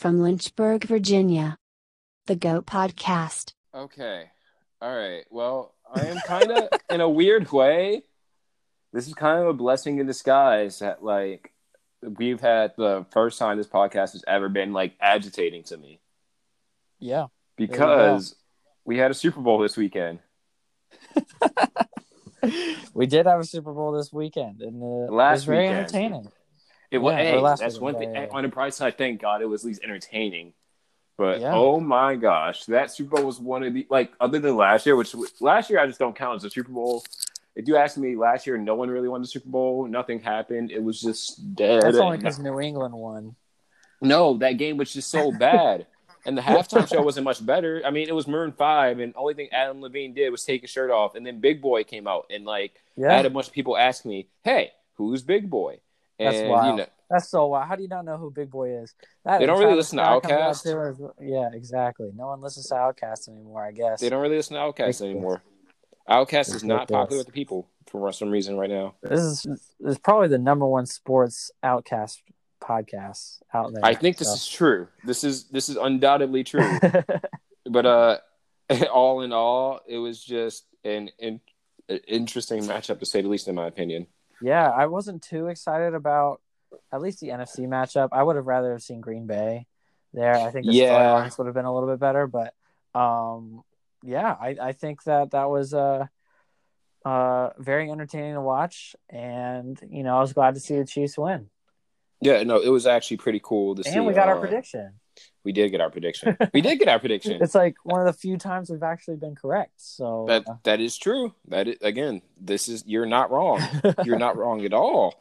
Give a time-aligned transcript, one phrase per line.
[0.00, 1.58] from Lynchburg, Virginia.
[2.26, 3.52] The GOAT Podcast.
[3.74, 4.30] Okay.
[4.80, 5.24] All right.
[5.30, 8.02] Well, I am kind of, in a weird way,
[8.94, 11.52] this is kind of a blessing in disguise that, like,
[12.02, 16.00] we've had the first time this podcast has ever been, like, agitating to me.
[16.98, 17.26] Yeah.
[17.58, 18.36] Because
[18.86, 20.20] we had a Super Bowl this weekend.
[22.94, 25.78] we did have a Super Bowl this weekend, and uh, Last it was very weekend.
[25.78, 26.32] entertaining.
[26.90, 28.28] It was, Yeah, hey, that's one thing.
[28.30, 30.52] On the bright side, thank God it was at least entertaining.
[31.16, 31.52] But Yeah.
[31.54, 34.96] oh my gosh, that Super Bowl was one of the like other than last year,
[34.96, 37.04] which last year I just don't count as a Super Bowl.
[37.54, 39.86] If you ask me, last year no one really won the Super Bowl.
[39.86, 40.70] Nothing happened.
[40.70, 41.82] It was just dead.
[41.84, 43.36] That's only because New England won.
[44.00, 45.86] no, that game was just so bad.
[46.26, 47.82] And the halftime show wasn't much better.
[47.84, 50.70] I mean, it was Maroon Five, and only thing Adam Levine did was take his
[50.70, 53.48] shirt off, and then Big Boi came out, and like I Yeah, had a bunch
[53.48, 55.80] of people ask me, "Hey, who's Big Boi?"
[56.20, 56.66] And That's wild.
[56.66, 57.66] you know, that's so wild.
[57.66, 58.94] How do you not know who Big Boi is?
[59.24, 60.96] That, They don't really listen to Scott comes out Outkast?
[60.98, 62.10] too, is- Yeah, exactly.
[62.14, 63.64] No one listens to Outkast anymore.
[63.64, 64.00] I guess.
[64.00, 65.00] They don't really listen to Ridiculous.
[65.00, 65.42] anymore.
[66.08, 68.94] Outkast is not popular with the people for some reason right now.
[69.02, 69.42] This is
[69.78, 72.18] this is probably the number one sports Outkast
[72.62, 73.84] podcast out there.
[73.84, 74.34] I think this so.
[74.34, 74.88] is true.
[75.04, 76.78] This is this is undoubtedly true.
[77.70, 78.18] but uh,
[78.92, 81.40] all in all, it was just an, an,
[81.88, 84.06] an interesting matchup to say the least, in my opinion.
[84.40, 86.40] Yeah, I wasn't too excited about
[86.92, 88.08] at least the NFC matchup.
[88.12, 89.66] I would have rather have seen Green Bay
[90.14, 90.40] there.
[90.40, 90.92] I think the Yeah.
[90.92, 92.54] storylines would have been a little bit better, but
[92.94, 93.62] um,
[94.02, 96.06] yeah, I, I think that that was uh,
[97.04, 101.16] uh, very entertaining to watch, and you know I was glad to see the Chiefs
[101.18, 101.48] win,
[102.20, 103.90] Yeah, no, it was actually pretty cool to see.
[103.90, 104.99] and we got our uh, prediction.
[105.44, 106.36] We did get our prediction.
[106.54, 107.42] we did get our prediction.
[107.42, 109.72] It's like one of the few times we've actually been correct.
[109.76, 111.34] So That that is true.
[111.48, 113.60] That is, again, this is you're not wrong.
[114.04, 115.14] you're not wrong at all.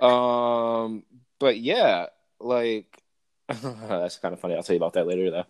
[0.00, 1.04] Um,
[1.38, 2.06] but yeah,
[2.40, 2.86] like
[3.48, 4.54] that's kind of funny.
[4.56, 5.46] I'll tell you about that later, though.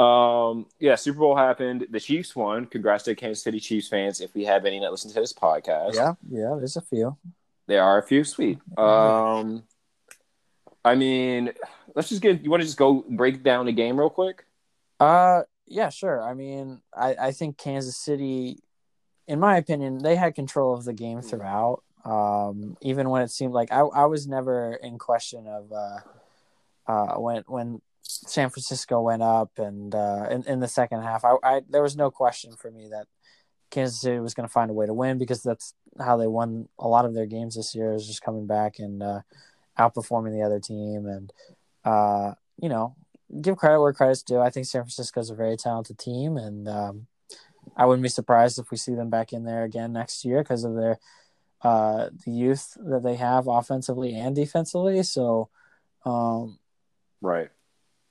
[0.00, 1.88] Um, yeah, Super Bowl happened.
[1.90, 2.66] The Chiefs won.
[2.66, 4.20] Congrats to Kansas City Chiefs fans.
[4.20, 7.16] If we have any that listen to this podcast, yeah, yeah, there's a few.
[7.66, 8.22] there are a few.
[8.22, 8.58] Sweet.
[8.78, 9.64] Um,
[10.84, 11.50] I mean,
[11.98, 12.44] let's just get.
[12.44, 14.46] You want to just go break down the game real quick?
[15.00, 16.22] Uh, yeah, sure.
[16.22, 18.60] I mean, I, I think Kansas City,
[19.26, 21.82] in my opinion, they had control of the game throughout.
[22.04, 25.98] Um, even when it seemed like I, I was never in question of uh,
[26.86, 31.34] uh, when when San Francisco went up and uh, in, in the second half, I,
[31.42, 33.06] I there was no question for me that
[33.70, 36.68] Kansas City was going to find a way to win because that's how they won
[36.78, 39.20] a lot of their games this year is just coming back and uh,
[39.76, 41.32] outperforming the other team and
[41.84, 42.94] uh, you know
[43.42, 44.40] give credit where credit's due.
[44.40, 47.06] I think San Francisco's a very talented team, and um,
[47.76, 50.64] I wouldn't be surprised if we see them back in there again next year because
[50.64, 50.98] of their
[51.62, 55.02] uh, the youth that they have offensively and defensively.
[55.02, 55.48] So
[56.04, 56.58] um,
[57.20, 57.50] Right.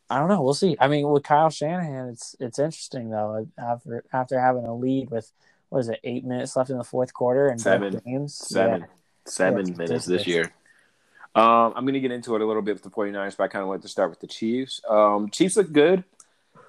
[0.10, 0.42] I don't know.
[0.42, 0.78] We'll see.
[0.80, 3.48] I mean, with Kyle Shanahan, it's it's interesting though.
[3.58, 5.32] After after having a lead with
[5.70, 8.02] what is it, eight minutes left in the fourth quarter and Seven.
[8.06, 8.82] games, Seven.
[8.82, 8.88] Yeah.
[9.26, 10.54] Seven Yeah, minutes this year.
[11.38, 13.48] Um, I'm going to get into it a little bit with the 49ers, but I
[13.48, 14.81] kind of wanted to start with the Chiefs.
[14.90, 16.03] Um, Chiefs look good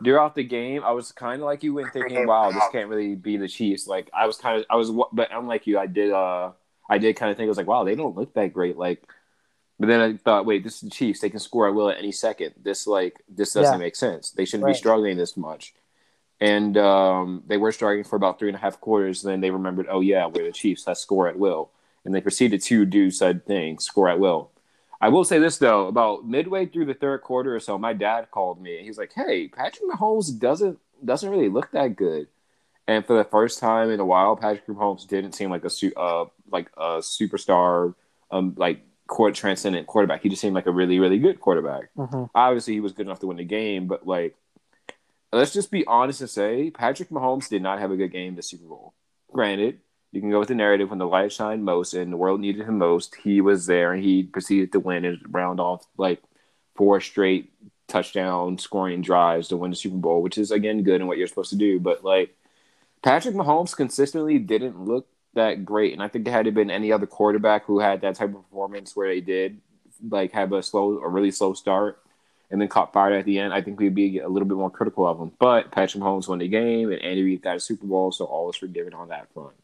[0.05, 0.85] throughout the game.
[0.85, 3.87] I was kind of like you and thinking, wow, this can't really be the Chiefs.
[3.87, 6.51] Like I was kind of, I was, but unlike you, I did, uh,
[6.91, 8.77] I did kind of think I was like, wow, they don't look that great.
[8.77, 9.03] Like,
[9.79, 11.21] but then I thought, wait, this is the Chiefs.
[11.21, 12.55] They can score at will at any second.
[12.63, 13.79] This like, this doesn't Yeah.
[13.79, 14.31] make sense.
[14.33, 14.73] They shouldn't Right.
[14.73, 15.73] be struggling this much.
[16.41, 19.23] And um, they were struggling for about three and a half quarters.
[19.23, 20.87] Then they remembered, oh yeah, we're the Chiefs.
[20.87, 21.71] Let's score at will.
[22.05, 24.51] And they proceeded to do said thing, score at will.
[25.01, 28.31] I will say this though, about midway through the third quarter or so, my dad
[28.31, 28.83] called me.
[28.83, 32.27] He's like, "Hey, Patrick Mahomes doesn't doesn't really look that good."
[32.89, 35.93] And for the first time in a while, Patrick Mahomes didn't seem like a su-
[35.97, 37.95] uh, like a superstar,
[38.31, 40.23] um, like court transcendent quarterback.
[40.23, 41.91] He just seemed like a really really good quarterback.
[41.97, 42.31] Mhm.
[42.35, 44.35] Obviously, he was good enough to win the game, but like,
[45.33, 48.49] let's just be honest and say Patrick Mahomes did not have a good game this
[48.51, 48.95] Super Bowl.
[49.33, 49.79] Granted,
[50.13, 52.67] you can go with the narrative when the light shined most and the world needed
[52.67, 53.15] him most.
[53.17, 56.23] He was there and he proceeded to win and round off like
[56.75, 57.53] four straight
[57.89, 61.27] touchdown scoring drives to win the Super Bowl, which is again good and what you're
[61.27, 61.79] supposed to do.
[61.79, 62.35] But like
[63.03, 67.07] Patrick Mahomes consistently didn't look that great, and I think had it been any other
[67.07, 69.61] quarterback who had that type of performance where they did
[70.11, 72.03] like have a slow, a really slow start,
[72.51, 73.53] and then caught fire at the end.
[73.53, 75.33] I think we'd be a little bit more critical of him.
[75.39, 78.49] But Patrick Mahomes won the game, and Andy Reid got a Super Bowl, so all
[78.51, 79.55] is forgiven on that front.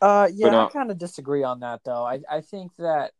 [0.00, 2.04] Uh, yeah, uh, I kind of disagree on that though.
[2.04, 3.12] I I think that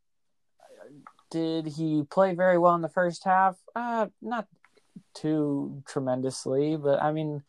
[1.30, 3.56] did he play very well in the first half?
[3.74, 4.46] Uh, not
[5.14, 7.42] too tremendously, but I mean,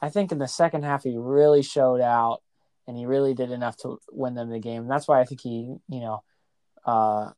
[0.00, 2.42] I think in the second half he really showed out,
[2.86, 4.86] and he really did enough to win them the game.
[4.86, 6.22] That's why I think he, you know,
[6.84, 7.30] uh,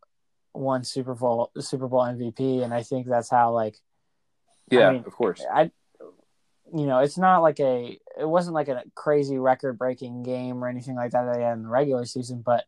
[0.52, 3.76] won Super Bowl Super Bowl MVP, and I think that's how like
[4.70, 5.44] Yeah, mean, of course.
[5.52, 5.70] I,
[6.74, 10.68] you know, it's not like a, it wasn't like a crazy record breaking game or
[10.68, 12.64] anything like that that they had in the regular season, but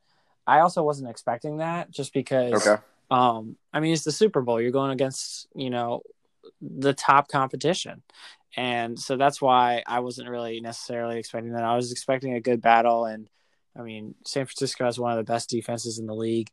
[0.46, 2.80] I also wasn't expecting that just because, Okay.
[3.10, 4.60] um, I mean, it's the Super Bowl.
[4.60, 6.02] You're going against, you know,
[6.60, 8.02] the top competition.
[8.56, 11.64] And so that's why I wasn't really necessarily expecting that.
[11.64, 13.06] I was expecting a good battle.
[13.06, 13.28] And
[13.76, 16.50] I mean, San Francisco has one of the best defenses in the league.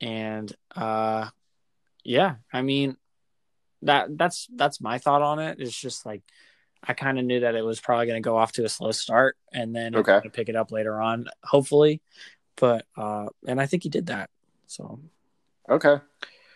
[0.00, 1.28] And, uh,
[2.04, 2.96] yeah, I mean,
[3.82, 5.60] that that's that's my thought on it.
[5.60, 6.22] It's just like
[6.88, 8.92] I kind of knew that it was probably going to go off to a slow
[8.92, 10.12] start and then Okay.
[10.12, 12.00] going to pick it up later on, hopefully.
[12.56, 14.30] But uh, and I think he did that.
[14.66, 15.00] So
[15.68, 15.96] Okay.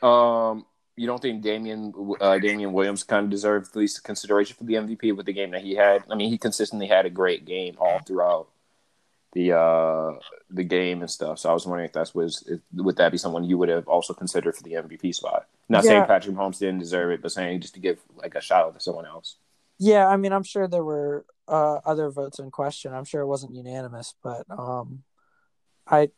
[0.02, 0.64] Um,
[0.96, 4.74] you don't think Damien uh, Damien Williams kind of deserves at least consideration for the
[4.74, 6.04] MVP with the game that he had?
[6.10, 8.48] I mean, he consistently had a great game all throughout
[9.32, 10.12] the uh
[10.50, 11.38] the game and stuff.
[11.38, 13.88] So I was wondering if that's was if, would that be someone you would have
[13.88, 15.46] also considered for the MVP spot?
[15.68, 18.66] Not saying Patrick Mahomes didn't deserve it, but saying just to give like a shout
[18.66, 19.36] out to someone else.
[19.80, 22.92] Yeah, I mean, I'm sure there were uh, other votes in question.
[22.92, 25.02] I'm sure it wasn't unanimous, but um,
[25.86, 26.10] I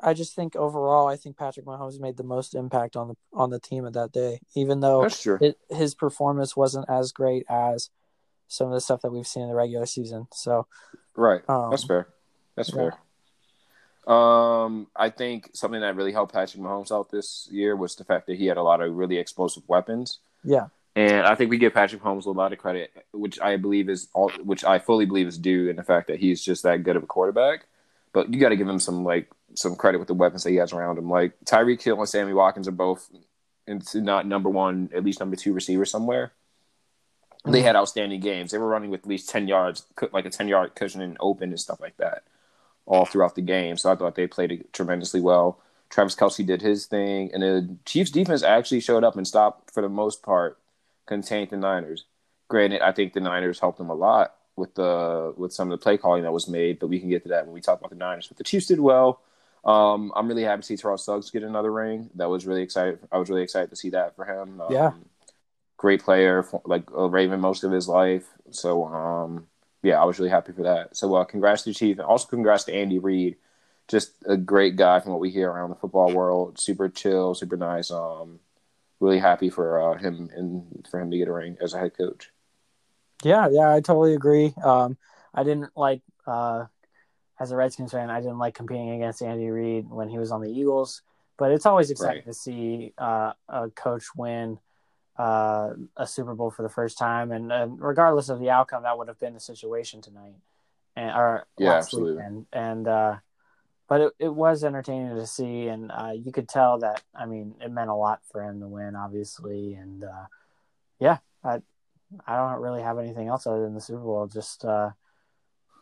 [0.00, 3.50] I just think overall, I think Patrick Mahomes made the most impact on the on
[3.50, 5.08] the team of that day, even though
[5.40, 7.88] it, his performance wasn't as great as
[8.48, 10.26] some of the stuff that we've seen in the regular season.
[10.32, 10.66] So
[11.16, 11.42] Right.
[11.48, 12.08] um, That's fair.
[12.56, 12.90] That's yeah.
[14.06, 14.14] fair.
[14.14, 18.26] Um, I think something that really helped Patrick Mahomes out this year was the fact
[18.26, 20.18] that he had a lot of really explosive weapons.
[20.42, 23.88] yeah, And I think we give Patrick Mahomes a lot of credit, which I believe
[23.88, 26.82] is all, which I fully believe is due in the fact that he's just that
[26.82, 27.66] good of a quarterback.
[28.12, 30.56] But you got to give him some like some credit with the weapons that he
[30.56, 31.08] has around him.
[31.08, 33.10] Like Tyreek Hill and Sammy Watkins are both,
[33.66, 36.32] it's not number one, at least number two receiver somewhere.
[37.44, 38.52] They had outstanding games.
[38.52, 41.50] They were running with at least ten yards, like a ten yard cushion and open
[41.50, 42.22] and stuff like that,
[42.86, 43.76] all throughout the game.
[43.76, 45.58] So I thought they played tremendously well.
[45.90, 49.82] Travis Kelce did his thing, and the Chiefs defense actually showed up and stopped for
[49.82, 50.58] the most part,
[51.06, 52.04] contained the Niners.
[52.48, 55.82] Granted, I think the Niners helped them a lot with the with some of the
[55.82, 57.90] play calling that was made, but we can get to that when we talk about
[57.90, 58.26] the Niners.
[58.28, 59.20] But the Chiefs did well.
[59.64, 62.10] Um, I'm really happy to see Terrell Suggs get another ring.
[62.16, 62.98] That was really excited.
[63.10, 64.60] I was really excited to see that for him.
[64.60, 64.92] Um, Yeah.
[65.76, 68.26] great player, like a Raven most of his life.
[68.50, 69.46] So um,
[69.82, 70.96] yeah, I was really happy for that.
[70.96, 73.36] So uh, congrats to the Chiefs, and also congrats to Andy Reid.
[73.88, 76.58] Just a great guy from what we hear around the football world.
[76.60, 77.90] Super chill, super nice.
[77.90, 78.40] Um,
[79.02, 81.96] really happy for uh, him and for him to get a ring as a head
[81.96, 82.30] coach.
[83.24, 84.54] Yeah, yeah, I totally agree.
[84.64, 84.96] Um,
[85.34, 86.66] I didn't like uh,
[87.38, 90.40] as a Redskins fan, I didn't like competing against Andy Reid when he was on
[90.40, 91.02] the Eagles.
[91.36, 92.26] But it's always exciting Right.
[92.26, 94.58] to see uh, a coach win
[95.18, 98.96] uh, a Super Bowl for the first time, and, and regardless of the outcome, that
[98.96, 100.34] would have been the situation tonight,
[100.96, 102.14] and or Yeah, absolutely.
[102.14, 102.46] weekend.
[102.52, 103.16] And uh,
[103.92, 107.02] but it, it was entertaining to see, and uh, you could tell that.
[107.14, 110.24] I mean, it meant a lot for him to win, obviously, and uh,
[110.98, 111.60] yeah, I
[112.26, 114.26] I don't really have anything else other than the Super Bowl.
[114.28, 114.92] Just uh,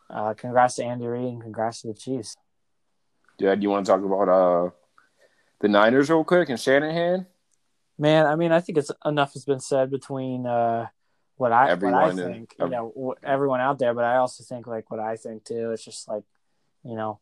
[0.09, 2.35] uh, congrats to Andy Reid and congrats to the Chiefs.
[3.39, 4.71] Yeah, do you want to talk about uh,
[5.61, 7.27] the Niners real quick and Shanahan?
[7.97, 10.87] Man, I mean, I think it's enough has been said between uh,
[11.37, 14.43] what I what I Everyone and- think, you know, everyone out there, but I also
[14.43, 15.71] think like what I think too.
[15.71, 16.25] It's just like,
[16.83, 17.21] you know,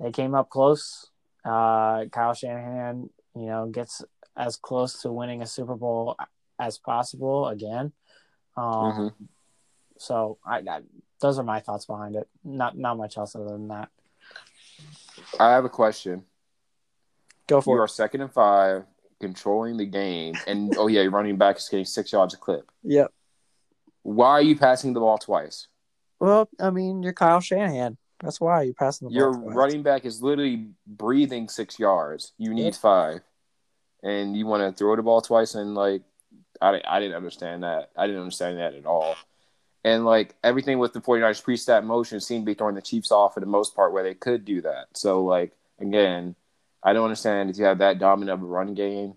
[0.00, 1.10] they came up close.
[1.44, 4.02] Uh, Kyle Shanahan, you know, gets
[4.36, 6.16] as close to winning a Super Bowl
[6.58, 7.92] as possible again.
[8.56, 9.14] Um, Mhm.
[9.96, 10.82] So I, I
[11.20, 12.28] those are my thoughts behind it.
[12.44, 13.88] Not not much else other than that.
[15.40, 16.24] I have a question.
[17.48, 18.84] Go for You for are second and five,
[19.20, 22.70] controlling the game, and oh yeah, your running back is getting six yards a clip.
[22.84, 23.12] Yep.
[24.02, 25.66] Why are you passing the ball twice?
[26.20, 27.96] Well, I mean, you're Kyle Shanahan.
[28.20, 29.16] That's why you're passing the ball.
[29.16, 32.32] Your running back is literally breathing six yards.
[32.38, 32.74] You need Yep.
[32.74, 33.20] five,
[34.02, 35.54] and you want to throw the ball twice.
[35.54, 36.02] And like,
[36.60, 37.90] I, I didn't understand that.
[37.96, 39.14] I didn't understand that at all.
[39.84, 43.34] And like everything with the 49ers pre-snap motion seemed to be throwing the Chiefs off
[43.34, 44.88] for the most part where they could do that.
[44.94, 46.34] So like again,
[46.82, 49.14] I don't understand if you have that dominant of a run game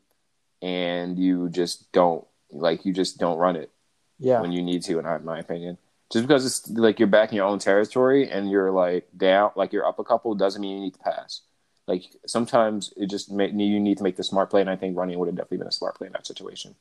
[0.62, 3.72] and you just don't like you just don't run it
[4.20, 4.40] Yeah.
[4.42, 5.78] when you need to, in my opinion.
[6.12, 9.72] Just because it's like you're back in your own territory and you're like down, like
[9.74, 11.42] you're up a couple, doesn't mean you need to pass.
[11.88, 14.98] Like sometimes it just may, you need to make the smart play, and I think
[14.98, 16.76] running would have definitely been a smart play in that situation.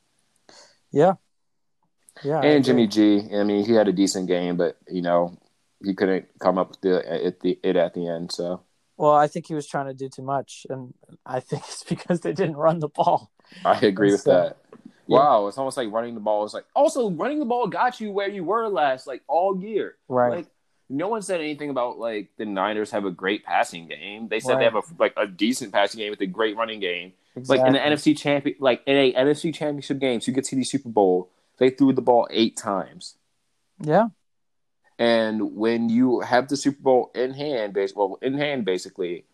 [0.93, 1.15] Yeah.
[2.23, 2.41] Yeah.
[2.43, 2.87] And Jimmy.
[2.87, 5.39] G, I mean, he had a decent game, but you know
[5.83, 8.33] he couldn't come up with the at the it at the end.
[8.33, 8.63] So
[8.97, 10.95] Well, I think he was trying to do too much, and
[11.25, 13.31] I think it's because they didn't run the ball.
[13.65, 14.59] I agree with So, that.
[15.17, 18.13] Wow, it's almost like running the ball is like also running the ball got you
[18.13, 19.97] where you were last like all year.
[20.09, 20.37] Right.
[20.37, 20.47] Like
[20.89, 24.29] no one said anything about like the Niners have a great passing game.
[24.29, 27.13] They said they have a like a decent passing game with a great running game.
[27.37, 27.59] exactly.
[27.59, 30.65] Like in the NFC champion, like in a NFC championship games, you get to the
[30.65, 31.31] Super Bowl.
[31.59, 33.15] they threw the ball eight times.
[33.81, 34.09] Yeah.
[34.99, 39.25] And when you have the Super Bowl in hand, base well in hand basically,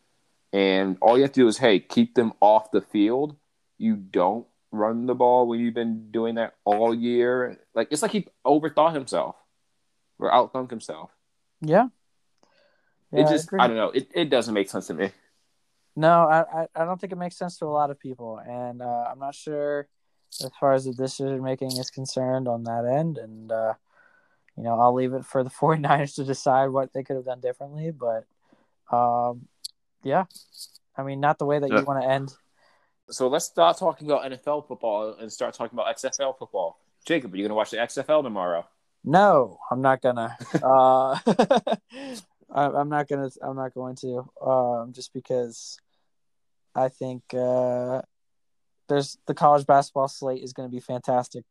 [0.53, 3.37] and all you have to do is hey keep them off the field.
[3.79, 7.59] You don't run the ball when you've been doing that all year.
[7.75, 9.37] Like it's like he overthought himself
[10.19, 11.11] or outthunk himself.
[11.61, 11.89] Yeah.
[13.13, 13.61] it just agree.
[13.61, 13.91] I, don't know.
[13.91, 15.11] It it doesn't make sense to me.
[15.99, 18.83] No, I, I, I don't think it makes sense to a lot of people, and
[18.83, 19.89] uh, I'm not sure
[20.45, 23.17] as far as the decision making is concerned on that end.
[23.17, 23.75] And uh,
[24.59, 27.41] you know, I'll leave it for the 49ers to decide what they could have done
[27.41, 27.93] differently.
[27.93, 28.27] But
[28.95, 29.49] um,
[30.03, 30.25] yeah,
[30.97, 31.79] I mean, not the way that Yeah.
[31.81, 32.35] you want to end.
[33.09, 36.79] So let's start talking about NFL football and start talking about XFL football.
[37.07, 38.67] Jacob, are you gonna watch the XFL tomorrow?
[39.05, 40.37] No, I'm not gonna.
[40.55, 41.19] uh,
[42.53, 43.31] I, I'm not gonna.
[43.43, 44.29] I'm not going to.
[44.45, 45.79] Um, just because
[46.75, 48.03] I think uh,
[48.89, 51.45] there's the college basketball slate is going to be fantastic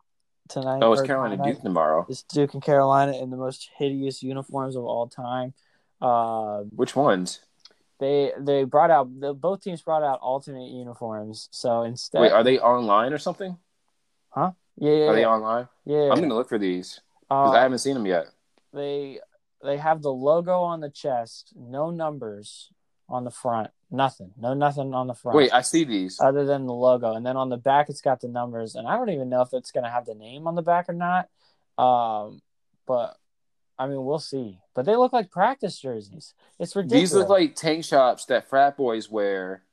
[0.50, 0.80] tonight.
[0.82, 1.42] Oh, it's Carolina.
[1.42, 2.06] Duke tomorrow.
[2.10, 5.54] It's Duke and Carolina in the most hideous uniforms of all time.
[6.02, 7.40] Um, Which ones?
[8.00, 11.48] They they brought out the both teams brought out alternate uniforms.
[11.52, 13.58] So instead, Wait, are they online or something?
[14.36, 15.68] yeah, yeah, Are they online?
[15.86, 16.10] yeah.
[16.12, 17.00] I'm gonna look for these
[17.30, 18.28] because Uh, I haven't seen them yet.
[18.74, 19.20] they
[19.64, 22.70] they have the logo on the chest, no numbers
[23.08, 25.36] on the front, nothing, no nothing on the front.
[25.38, 26.20] Wait, I see these.
[26.20, 28.98] other than the logo, and then on the back it's got the numbers, and I
[28.98, 31.30] don't even know if it's gonna have the name on the back or not.
[31.78, 32.42] Um,
[32.86, 33.18] but
[33.78, 34.60] I mean, we'll see.
[34.74, 36.34] But they look like practice jerseys.
[36.60, 37.10] It's ridiculous.
[37.10, 39.64] These look like tank shops that frat boys wear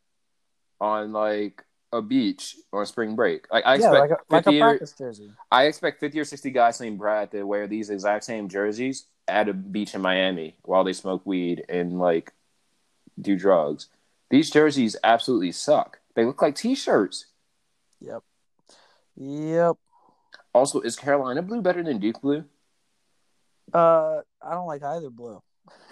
[0.80, 3.46] on like a beach on spring break.
[3.52, 5.30] Like I yeah, expect like a, like 50 a or, practice jersey.
[5.50, 9.48] I expect fifty or sixty guys named Brad to wear these exact same jerseys at
[9.48, 12.32] a beach in Miami while they smoke weed and like
[13.20, 13.88] do drugs.
[14.30, 16.00] These jerseys absolutely suck.
[16.14, 17.26] They look like t-shirts.
[18.00, 18.22] Yep.
[19.16, 19.76] Yep.
[20.54, 22.44] Also, is Carolina blue better than Duke blue?
[23.72, 25.42] Uh, I don't like either blue.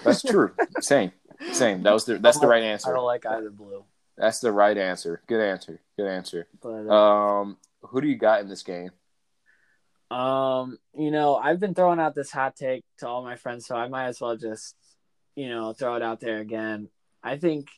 [0.04, 0.52] That's true.
[0.80, 1.12] Same.
[1.52, 1.82] Same.
[1.82, 2.90] That was the that's the right answer.
[2.90, 3.84] I don't like either blue.
[4.16, 5.22] That's the right answer.
[5.26, 5.80] Good answer.
[5.96, 6.46] Good answer.
[6.60, 8.90] But uh, Um, who do you got in this game?
[10.10, 13.76] Um, you know, I've been throwing out this hot take to all my friends, so
[13.76, 14.74] I might as well just,
[15.36, 16.88] you know, throw it out there again.
[17.22, 17.68] I think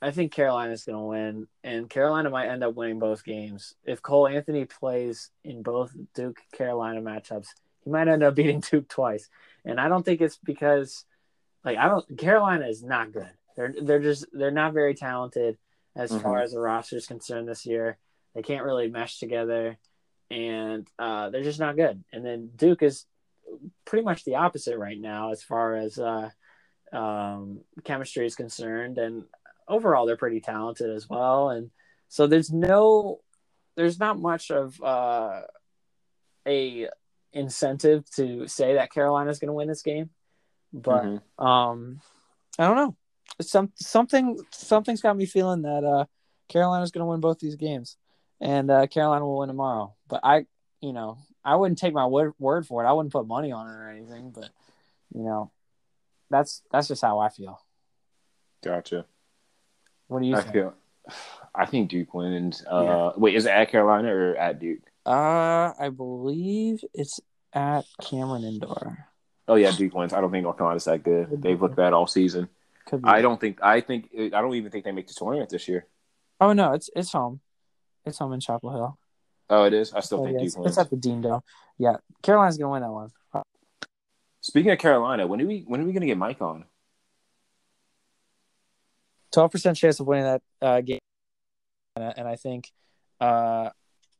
[0.00, 3.74] I think Carolina's going to win and Carolina might end up winning both games.
[3.84, 7.48] If Cole Anthony plays in both Duke Carolina matchups,
[7.86, 9.30] he might end up beating Duke twice.
[9.64, 11.06] And I don't think it's because
[11.64, 13.30] like I don't Carolina is not good.
[13.56, 15.56] They're they're just they're not very talented
[15.94, 16.22] as Mhm.
[16.22, 17.96] far as the roster is concerned this year.
[18.34, 19.78] They can't really mesh together
[20.30, 22.04] and uh, they're just not good.
[22.12, 23.06] And then Duke is
[23.84, 26.30] pretty much the opposite right now as far as uh,
[26.92, 29.24] um, chemistry is concerned, and
[29.68, 31.50] overall they're pretty talented as well.
[31.50, 31.70] And
[32.08, 33.20] so there's no,
[33.76, 35.42] there's not much of uh,
[36.46, 36.88] a
[37.36, 40.10] incentive to say that Carolina's going to win this game,
[40.72, 41.22] but Mhm.
[41.44, 42.00] um,
[42.58, 42.96] I don't know.
[43.40, 46.06] Some something something's got me feeling that uh,
[46.48, 47.96] Carolina's going to win both these games,
[48.40, 49.94] and uh, Carolina will win tomorrow.
[50.08, 50.46] But I,
[50.80, 52.88] you know, I wouldn't take my word word for it.
[52.88, 54.30] I wouldn't put money on it or anything.
[54.30, 54.48] But
[55.14, 55.50] you know,
[56.30, 57.60] that's that's just how I feel.
[58.64, 59.04] Gotcha.
[60.08, 60.52] What do you I think?
[60.54, 60.74] feel.
[61.54, 62.64] I think Duke wins.
[62.66, 64.85] Uh, Wait, is it at Carolina or at Duke?
[65.06, 67.20] Uh, I believe it's
[67.52, 69.06] at Cameron Indoor.
[69.48, 70.12] Oh yeah, Duke wins.
[70.12, 71.40] I don't think North Carolina's that good.
[71.42, 72.48] They've looked bad all season.
[72.86, 73.08] Could be.
[73.08, 73.58] I don't think.
[73.62, 74.10] I think.
[74.18, 75.86] I don't even think they make the tournament this year.
[76.40, 77.40] Oh no, it's it's home.
[78.04, 78.98] It's home in Chapel Hill.
[79.48, 79.92] Oh, it is.
[79.92, 80.68] I still Oh, think yeah, Duke it's, wins.
[80.70, 81.40] it's at the Dean Dome.
[81.78, 83.10] Yeah, Carolina's gonna win that one.
[84.40, 86.64] Speaking of Carolina, when are we when are we gonna get Mike on?
[89.32, 91.00] Twelve percent chance of winning that uh, game,
[91.96, 92.70] and I think,
[93.20, 93.70] uh,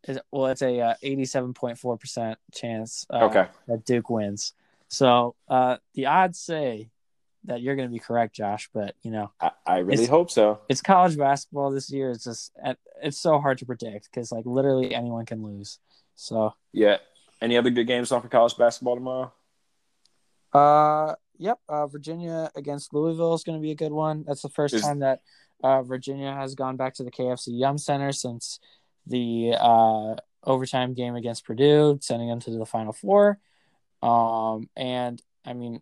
[0.06, 3.46] is well, it's a uh, eighty-seven point four percent chance uh, Okay.
[3.68, 4.52] that Duke wins.
[4.88, 6.90] So uh, the odds say
[7.44, 8.68] that you're going to be correct, Josh.
[8.72, 10.60] But you know, I, I really hope so.
[10.68, 12.10] it's college basketball this year.
[12.10, 12.52] It's just
[13.02, 15.78] it's so hard to predict because like literally anyone can lose.
[16.14, 16.96] So Yeah.
[17.42, 19.32] Any other good games on for college basketball tomorrow?
[20.52, 21.58] Uh, yep.
[21.68, 24.25] Uh, Virginia against Louisville is going to be a good one.
[24.26, 25.20] That's the first Is- time that
[25.62, 28.58] uh, Virginia has gone back to the KFC Yum Center since
[29.06, 33.38] the uh, overtime game against Purdue, sending them to the Final Four.
[34.02, 35.80] Um, and I mean,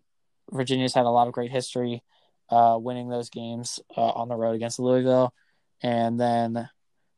[0.51, 2.03] Virginia's had a lot of great history
[2.49, 5.33] uh, winning those games uh, on the road against Louisville.
[5.81, 6.69] And then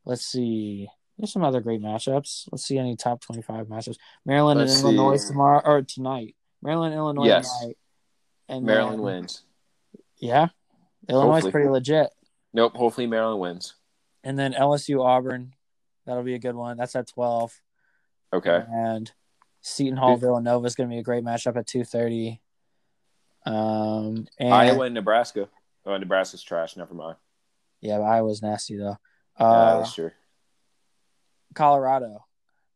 [0.06, 0.88] let's see.
[1.18, 2.48] There's some other great matchups.
[2.52, 3.98] Let's see any top 25 matchups.
[4.26, 4.86] Maryland Let's and see.
[4.96, 6.36] Illinois tomorrow or tonight.
[6.62, 7.60] Maryland, Illinois Yes.
[7.60, 7.78] tonight.
[8.50, 9.44] And Maryland then- wins.
[10.18, 10.48] Yeah.
[11.10, 12.10] Illinois is pretty legit.
[12.54, 12.76] Nope.
[12.76, 13.76] Hopefully Maryland wins.
[14.24, 15.54] And then LSU Auburn.
[16.08, 16.78] That'll be a good one.
[16.78, 17.54] That's at 12.
[18.34, 18.64] Okay.
[18.68, 19.12] and
[19.62, 22.42] Seton Hall Villanova is going to be a great matchup at two thirty.
[23.46, 25.48] Um, and Iowa and Nebraska.
[25.86, 26.76] Oh, Nebraska's trash.
[26.78, 27.18] Never mind.
[27.82, 28.98] yeah, but Iowa's nasty though.
[29.40, 30.12] Uh, Uh, that's true.
[31.54, 32.26] Colorado,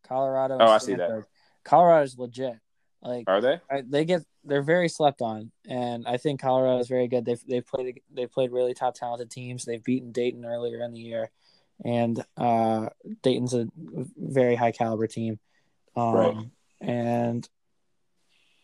[0.03, 0.57] Colorado.
[0.59, 1.25] Oh, I see that.
[1.63, 2.55] Colorado's legit.
[3.01, 3.59] Like Are they?
[3.69, 7.25] I, they get they're very slept on, and I think Colorado is very good.
[7.25, 9.65] They've they've played they've played really top talented teams.
[9.65, 11.31] They've beaten Dayton earlier in the year,
[11.83, 12.89] and uh,
[13.23, 13.67] Dayton's a
[14.17, 15.39] very high caliber team.
[15.95, 16.37] Um, Right.
[16.81, 17.47] And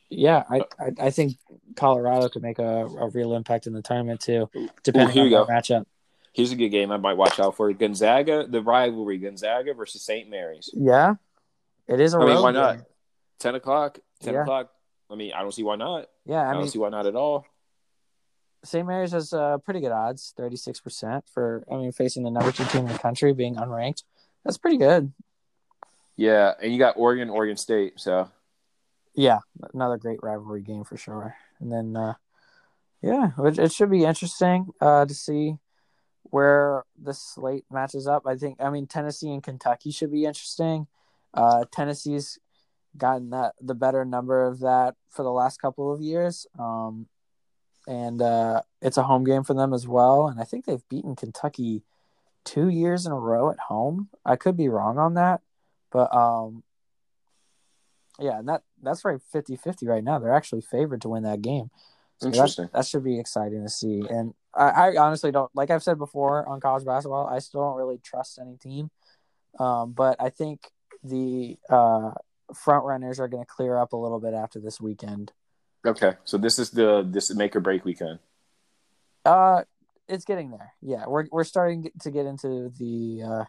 [0.10, 1.38] yeah, I, I I think
[1.76, 4.50] Colorado could make a, a real impact in the tournament too,
[4.84, 5.46] depending here on go.
[5.46, 5.86] matchup.
[6.34, 7.72] Here's a good game I might watch out for.
[7.74, 10.30] Gonzaga, the rivalry, Gonzaga versus St.
[10.30, 10.70] Mary's.
[10.74, 11.16] Yeah,
[11.88, 12.80] it is a I mean, why not?
[13.40, 14.00] 10 o'clock.
[14.22, 14.42] 10 Yeah.
[14.44, 14.72] o'clock.
[15.10, 16.08] I mean, I don't see why not.
[16.26, 17.46] Yeah, I, I don't see why not at all.
[18.68, 18.86] St.
[18.86, 21.64] Mary's has uh, pretty good odds, thirty six percent for.
[21.72, 24.04] I mean, facing the number two team in the country, being unranked,
[24.44, 25.14] that's pretty good.
[26.16, 27.94] Yeah, and you got Oregon, Oregon State.
[28.00, 28.30] So
[29.18, 29.40] Yeah,
[29.74, 31.36] another great rivalry game for sure.
[31.60, 32.14] And then, uh,
[33.02, 35.56] yeah, it, it should be interesting uh, to see
[36.22, 38.28] where the slate matches up.
[38.28, 40.86] I think, I mean, Tennessee and Kentucky should be interesting.
[41.34, 42.38] Uh, Tennessee's
[42.96, 47.08] gotten that the better number of that for the last couple of years, um,
[47.88, 50.28] and uh, it's a home game for them as well.
[50.28, 51.84] And I think they've beaten Kentucky
[52.44, 54.10] two years in a row at home.
[54.26, 55.42] I could be wrong on that,
[55.92, 56.64] but um,
[58.20, 60.20] yeah, and that that's right 50-50 right now.
[60.20, 61.72] They're actually favored to win that game.
[62.20, 62.70] So that, Interesting.
[62.74, 64.04] that should be exciting to see.
[64.10, 67.78] And I, I honestly don't like I've said before on college basketball, I still don't
[67.78, 68.90] really trust any team.
[69.60, 70.68] Um, but I think
[71.04, 72.12] the uh,
[72.54, 75.32] front runners are going to clear up a little bit after this weekend.
[75.86, 78.20] Okay, so this is the this is make or break weekend.
[79.26, 79.64] Uh,
[80.08, 80.74] it's getting there.
[80.82, 83.44] Yeah, we're we're starting to get into the uh,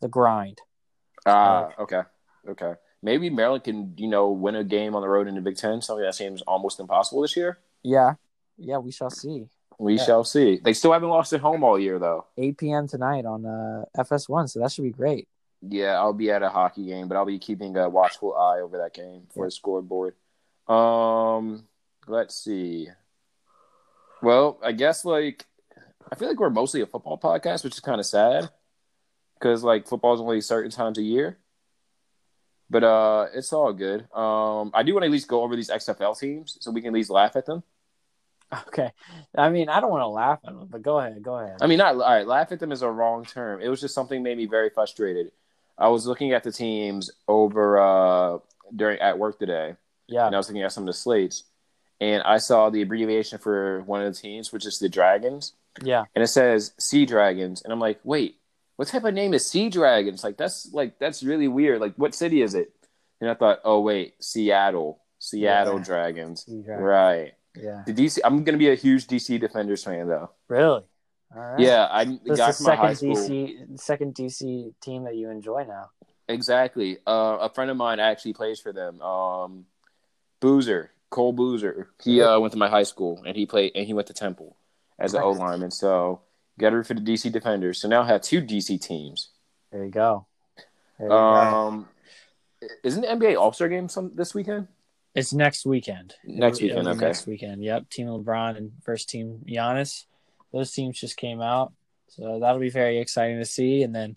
[0.00, 0.60] the grind.
[1.26, 2.02] Ah, okay,
[2.48, 2.74] okay.
[3.02, 5.82] Maybe Maryland can you know win a game on the road in the Big Ten.
[5.82, 7.58] Something that seems almost impossible this year.
[7.82, 8.14] Yeah,
[8.56, 9.48] yeah, we shall see.
[9.78, 10.04] We Yeah.
[10.04, 10.60] shall see.
[10.64, 12.26] They still haven't lost at home all year though.
[12.36, 12.88] 8 p.m.
[12.88, 15.28] tonight on uh, FS1, so that should be great.
[15.62, 18.78] Yeah, I'll be at a hockey game, but I'll be keeping a watchful eye over
[18.78, 20.14] that game for the scoreboard.
[20.66, 21.64] Um,
[22.08, 22.88] let's see.
[24.22, 25.46] Well, I guess like
[26.10, 28.50] I feel like we're mostly a football podcast, which is kind of sad
[29.38, 31.38] because like football's only certain times a year.
[32.70, 34.00] But uh, it's all good.
[34.12, 36.88] Um, I do want to at least go over these XFL teams so we can
[36.88, 37.62] at least laugh at them.
[38.68, 38.90] Okay,
[39.36, 41.58] I mean, I don't want to laugh at them, but go ahead, go ahead.
[41.60, 42.26] I mean, not all right.
[42.26, 43.60] Laugh at them is a wrong term.
[43.60, 45.32] It was just something made me very frustrated.
[45.76, 48.38] I was looking at the teams over uh,
[48.74, 49.74] during at work today,
[50.06, 51.44] yeah, and I was looking at some of the slates,
[52.00, 56.04] and I saw the abbreviation for one of the teams, which is the Dragons, yeah,
[56.14, 58.36] and it says Sea Dragons, and I'm like, wait,
[58.76, 60.22] what type of name is Sea Dragons?
[60.22, 61.80] Like that's like that's really weird.
[61.80, 62.72] Like what city is it?
[63.20, 65.84] And I thought, oh wait, Seattle, Seattle Yeah.
[65.84, 66.80] Dragons, Dragons.
[66.80, 67.32] right?
[67.56, 67.82] yeah.
[67.86, 68.18] The DC.
[68.24, 70.30] I'm gonna be a huge DC Defenders fan though.
[70.48, 70.84] Really?
[71.34, 71.58] All right.
[71.58, 73.28] Yeah, I the This guy is the from my high second school.
[73.28, 75.90] DC, second DC team that you enjoy now.
[76.28, 76.98] Exactly.
[77.06, 79.00] Uh, a friend of mine actually plays for them.
[79.02, 79.66] Um,
[80.40, 81.88] Boozer, Cole Boozer.
[82.02, 84.56] He uh, went to my high school and he played and he went to Temple
[84.98, 85.26] as an Nice.
[85.26, 85.70] O lineman.
[85.70, 86.20] So
[86.58, 87.80] got her for the DC Defenders.
[87.80, 89.30] So now I have two DC teams.
[89.72, 90.26] There you go.
[90.98, 91.16] There you go.
[91.18, 91.88] Um,
[92.82, 94.68] isn't the NBA All Star game some this weekend?
[95.14, 96.14] It's next weekend.
[96.24, 97.06] Next It'll- it'll weekend, okay.
[97.06, 97.64] Next weekend.
[97.64, 97.90] Yep.
[97.90, 100.04] Team LeBron and first team Giannis.
[100.52, 101.72] Those teams just came out,
[102.08, 103.82] so that'll be very exciting to see.
[103.82, 104.16] And then,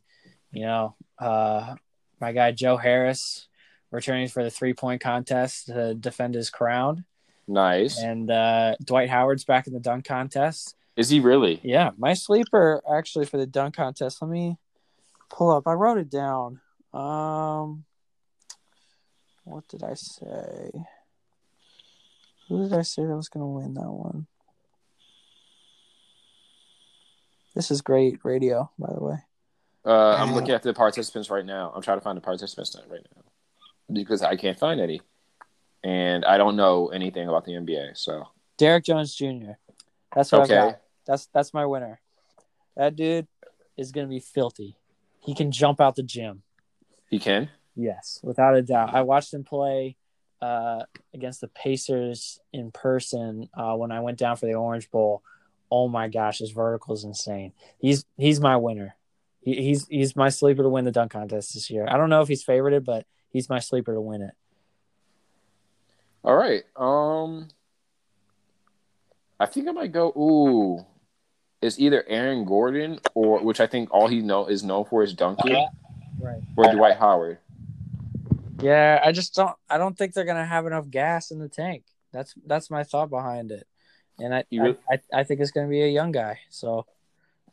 [0.51, 1.75] you know, uh,
[2.21, 3.47] my guy Joe Harris
[3.91, 7.05] returning for the three point contest to defend his crown,
[7.47, 7.99] Nice.
[7.99, 10.75] and uh, Dwight Howard's back in the dunk contest.
[10.95, 11.59] Is he really?
[11.63, 14.21] Yeah, my sleeper actually for the dunk contest.
[14.21, 14.57] Let me
[15.29, 15.67] pull up.
[15.67, 16.59] I wrote it down.
[16.93, 17.85] Um,
[19.43, 20.71] what did I say?
[22.49, 24.27] Who did I say that was going to win that one?
[27.55, 29.17] This is great radio, by the way.
[29.85, 31.71] Uh, I'm looking at the participants right now.
[31.75, 33.20] I'm trying to find the participants right now
[33.93, 35.01] because I can't find any,
[35.83, 37.97] and I don't know anything about the NBA.
[37.97, 38.27] So
[38.57, 39.53] Derrick Jones Jr.
[40.15, 40.57] That's what Okay.
[40.57, 40.81] I've got.
[41.07, 41.99] That's that's my winner.
[42.75, 43.27] That dude
[43.77, 44.75] is going to be filthy.
[45.21, 46.43] He can jump out the gym.
[47.09, 47.49] he can.
[47.75, 48.93] Yes, without a doubt.
[48.93, 49.95] I watched him play
[50.41, 55.23] uh, against the Pacers in person uh, when I went down for the Orange Bowl.
[55.71, 57.53] Oh my gosh, his vertical is insane.
[57.79, 58.95] He's he's my winner.
[59.41, 61.87] He, he's he's my sleeper to win the dunk contest this year.
[61.89, 64.33] I don't know if he's favorited, but he's my sleeper to win it.
[66.23, 66.63] All right.
[66.75, 67.47] Um,
[69.39, 70.09] I think I might go.
[70.09, 70.85] Ooh,
[71.61, 75.13] it's either Aaron Gordon or which I think all he know is known for is
[75.13, 75.67] dunking,
[76.19, 76.41] Right.
[76.55, 77.39] or Dwight Howard.
[78.61, 79.55] Yeah, I just don't.
[79.69, 81.83] I don't think they're gonna have enough gas in the tank.
[82.11, 83.65] That's that's my thought behind it,
[84.19, 86.39] and I really- I, I, I think it's gonna be a young guy.
[86.51, 86.85] So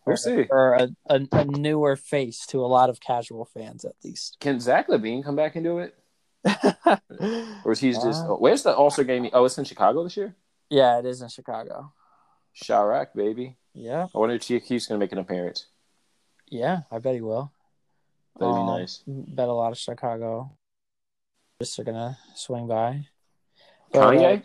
[0.08, 0.46] We'll see.
[0.50, 4.36] or a, a, a newer face to a lot of casual fans at least.
[4.40, 5.94] Can Zach LaVine come back and do it,
[7.64, 8.24] or is he's just?
[8.24, 9.28] Uh, oh, where's the All Star game?
[9.32, 10.34] Oh, it's in Chicago this year.
[10.70, 11.92] yeah, it is in Chicago.
[12.56, 13.56] Chiraq, baby.
[13.74, 15.66] Yeah, I wonder if he's going to make an appearance.
[16.48, 17.52] yeah, I bet he will.
[18.38, 19.02] That'd be Um, nice.
[19.06, 20.52] Bet a lot of Chicago
[21.60, 23.06] just are gonna swing by.
[23.92, 24.44] But, Kanye?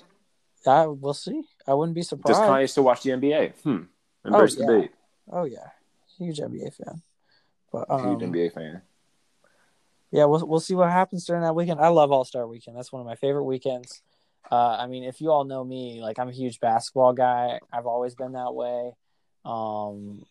[0.66, 1.44] uh, I, we'll see.
[1.68, 2.40] I wouldn't be surprised.
[2.40, 3.54] Does Kanye still watch the NBA?
[3.64, 3.84] Hmm.
[4.26, 4.66] Embrace yeah.
[4.66, 4.92] the debate.
[5.32, 5.70] Oh yeah,
[6.18, 7.02] huge NBA fan.
[7.72, 8.82] But Huge um, NBA fan.
[10.12, 11.80] yeah, we'll we'll see what happens during that weekend.
[11.80, 12.78] I love All Star Weekend.
[12.78, 14.02] That's one of my favorite weekends.
[14.52, 17.60] Uh, I mean, if you all know me, like I'm a huge basketball guy.
[17.72, 18.92] I've always been that way.
[19.46, 20.26] Um,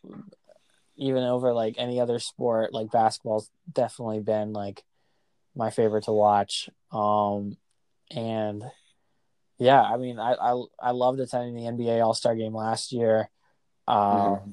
[0.97, 4.85] even over like any other sport, like basketball's definitely been like
[5.57, 6.69] my favorite to watch.
[6.93, 7.57] Um,
[8.11, 8.63] and
[9.59, 13.31] yeah, I mean, I I, I loved attending the NBA All Star Game last year.
[13.89, 14.51] Um, Mm-hmm.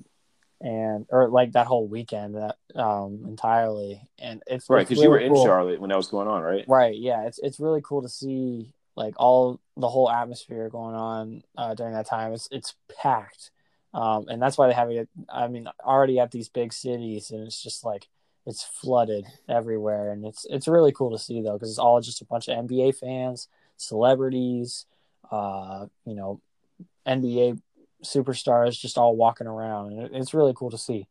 [0.61, 5.17] And or like that whole weekend that um entirely and it's Right, because you were
[5.17, 5.45] really in.
[5.45, 6.65] Charlotte when that was going on, right?
[6.67, 11.43] right yeah it's it's really cool to see like all the whole atmosphere going on
[11.57, 13.51] uh during that time it's it's packed
[13.93, 17.47] um and that's why they have it i mean already at these big cities and
[17.47, 18.07] it's just like
[18.45, 22.21] it's flooded everywhere and it's it's really cool to see though because it's all just
[22.21, 24.85] a bunch of nba fans celebrities
[25.31, 26.41] uh you know
[27.07, 27.59] nba
[28.03, 31.07] superstars just all walking around and it's really cool to see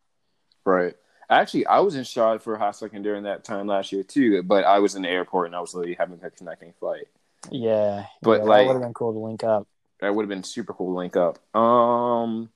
[0.65, 0.95] Right.
[1.31, 4.43] Actually, I was in Charlotte for a hot second during that time last year too,
[4.43, 7.07] but I was in the airport and I was literally having a connecting flight.
[7.51, 9.67] yeah But, yeah, like- that would have been cool to link up
[10.01, 11.39] That would have been super cool to link up.
[11.57, 12.51] Um,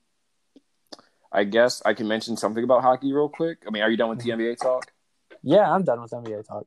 [1.31, 3.64] I guess I can mention something about hockey real quick.
[3.66, 4.92] I mean, are you done with the NBA talk?
[5.45, 6.64] yeah i'm done with nba talk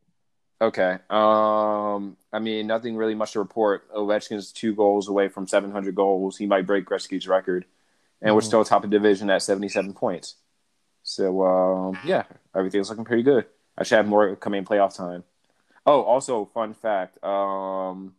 [0.66, 0.98] Okay.
[1.12, 3.88] Um, I mean, nothing really much to report.
[3.94, 6.38] Ovechkin's two goals away from 700 goals.
[6.38, 7.66] He might break Gretzky's record,
[8.22, 8.46] and we're Mhm.
[8.46, 10.36] still top of division at 77 points.
[11.04, 12.24] So, um, yeah,
[12.56, 13.46] everything's looking pretty good.
[13.78, 15.24] I should have more coming in playoff time.
[15.86, 17.24] Oh, also, fun fact.
[17.24, 18.16] Um,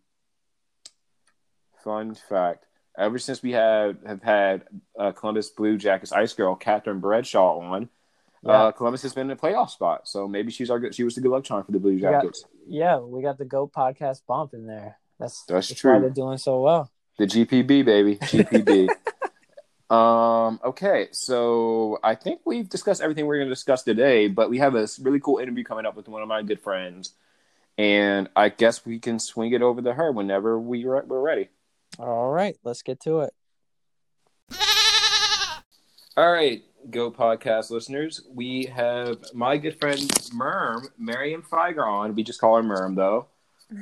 [1.83, 2.65] fun fact.
[2.97, 7.89] Ever since we have have had uh, Columbus Blue Jackets ice girl Catherine Bradshaw on,
[8.47, 10.07] yeah uh, Columbus has been in a playoff spot.
[10.09, 10.95] So maybe she's our good.
[10.95, 12.45] She was the good luck charm for the Blue got- Jackets.
[12.69, 14.99] Yeah, we got the Goat podcast bump in there.
[15.19, 16.01] That's That's why true.
[16.01, 16.91] they're doing so well.
[17.19, 18.89] The GPB baby, GPB.
[19.95, 20.61] um.
[20.65, 24.75] Okay, so I think we've discussed everything we're going to discuss today, but we have
[24.75, 27.13] a really cool interview coming up with one of my good friends,
[27.79, 31.49] and I guess we can swing it over to her whenever we re- we're ready.
[31.99, 33.33] All right, let's get to it.
[36.17, 38.23] All right, Goat Podcast listeners.
[38.33, 39.99] We have my good friend
[40.35, 42.15] Merm, Miriam Fieger on.
[42.15, 43.27] We just call her Merm, though.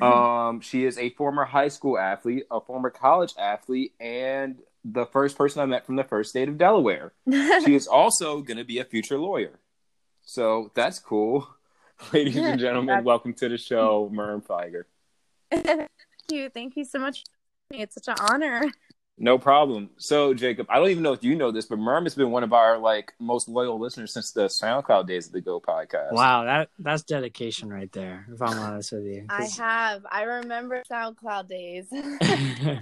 [0.00, 5.36] Um, she is a former high school athlete, a former college athlete, and the first
[5.36, 7.12] person I met from the first state of Delaware.
[7.64, 9.58] She is also going to be a future lawyer.
[10.22, 11.48] So that's cool.
[12.12, 14.84] Ladies and gentlemen, welcome to the show, Merm Fieger.
[15.52, 15.90] Thank
[16.30, 16.48] you.
[16.48, 17.24] Thank you so much.
[17.70, 18.70] It's such an honor.
[19.16, 19.90] No problem.
[19.96, 22.42] So, Jacob, I don't even know if you know this, but Merm has been one
[22.42, 26.12] of our like most loyal listeners since the SoundCloud days of the Goat podcast.
[26.12, 28.26] Wow, that that's dedication right there.
[28.32, 30.02] If I'm honest with you, I have.
[30.10, 31.86] I remember SoundCloud days.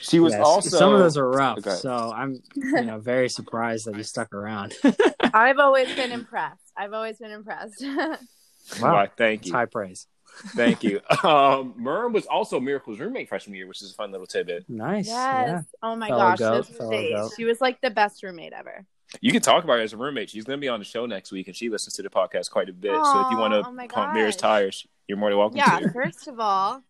[0.00, 1.58] She was Yes, also some of those are rough.
[1.58, 1.70] Okay.
[1.76, 4.74] So I'm you know very surprised that you stuck around.
[5.20, 6.72] I've always been impressed.
[6.76, 7.84] I've always been impressed.
[8.78, 10.06] Why, thank It's you, high praise.
[10.54, 11.00] Thank you.
[11.22, 14.64] Um, Merm was also Miracle's roommate freshman year, which is a fun little tidbit.
[14.68, 15.06] Nice.
[15.06, 15.48] yes.
[15.48, 15.62] Yeah.
[15.82, 16.38] Oh my Fellow gosh.
[16.38, 17.32] goat, those days.
[17.36, 18.84] She was like the best roommate ever.
[19.20, 20.30] You can talk about her as a roommate.
[20.30, 22.50] She's going to be on the show next week, and she listens to the podcast
[22.50, 22.92] quite a bit.
[22.92, 25.78] so if you Aw, want oh to pump Mira's tires, you're more than welcome Yeah.
[25.78, 25.90] to.
[25.92, 26.82] First of all,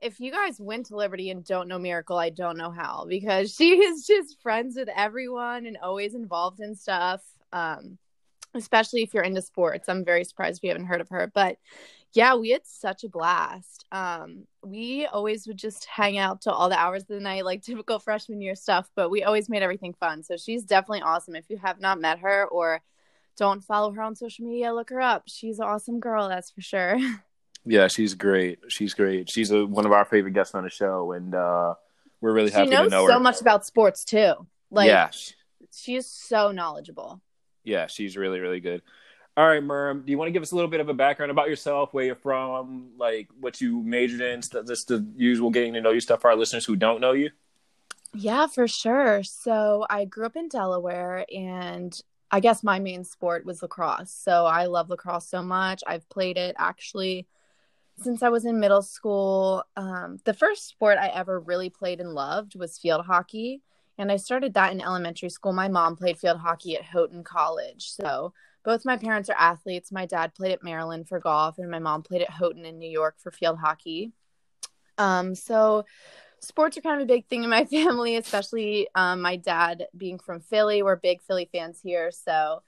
[0.00, 3.54] if you guys went to Liberty and don't know Miracle, I don't know how because
[3.54, 7.22] she is just friends with everyone and always involved in stuff.
[7.52, 7.98] Um,
[8.54, 9.86] especially if you're into sports.
[9.88, 11.58] I'm very surprised if you haven't heard of her, but
[12.16, 13.84] yeah, we had such a blast.
[13.92, 17.62] Um, we always would just hang out till all the hours of the night, like
[17.62, 20.22] typical freshman year stuff, but we always made everything fun.
[20.22, 21.36] So she's definitely awesome.
[21.36, 22.82] If you have not met her or
[23.36, 25.24] don't follow her on social media, look her up.
[25.26, 26.98] She's an awesome girl, that's for sure.
[27.68, 28.60] Yeah, she's great.
[28.68, 29.28] She's great.
[29.28, 31.74] She's a, one of our favorite guests on the show, and uh,
[32.20, 33.18] we're really she happy to knows know so her.
[33.18, 34.34] much about sports too.
[34.70, 35.32] Like yeah, sh-
[35.74, 37.20] she is so knowledgeable.
[37.64, 38.82] yeah, she's really, really good.
[39.36, 41.30] All right, Merm, do you want to give us a little bit of a background
[41.30, 45.74] about yourself, where you're from, like what you majored in, st- just the usual getting
[45.74, 47.30] to know you stuff for our listeners who don't know you?
[48.14, 49.22] Yeah, for sure.
[49.22, 54.10] So I grew up in Delaware and I guess my main sport was lacrosse.
[54.10, 55.82] So I love lacrosse so much.
[55.86, 57.26] I've played it actually
[58.02, 62.12] since I was in middle school, um, the first sport I ever really played and
[62.12, 63.62] loved was field hockey.
[63.98, 65.54] And I started that in elementary school.
[65.54, 67.88] My mom played field hockey at Houghton College.
[67.88, 68.34] So
[68.66, 69.92] both my parents are athletes.
[69.92, 72.90] My dad played at Maryland for golf, and my mom played at Houghton in New
[72.90, 74.10] York for field hockey.
[74.98, 75.84] Um, so
[76.40, 80.18] sports are kind of a big thing in my family, especially um, my dad being
[80.18, 80.82] from Philly.
[80.82, 82.10] We're big Philly fans here.
[82.10, 82.64] So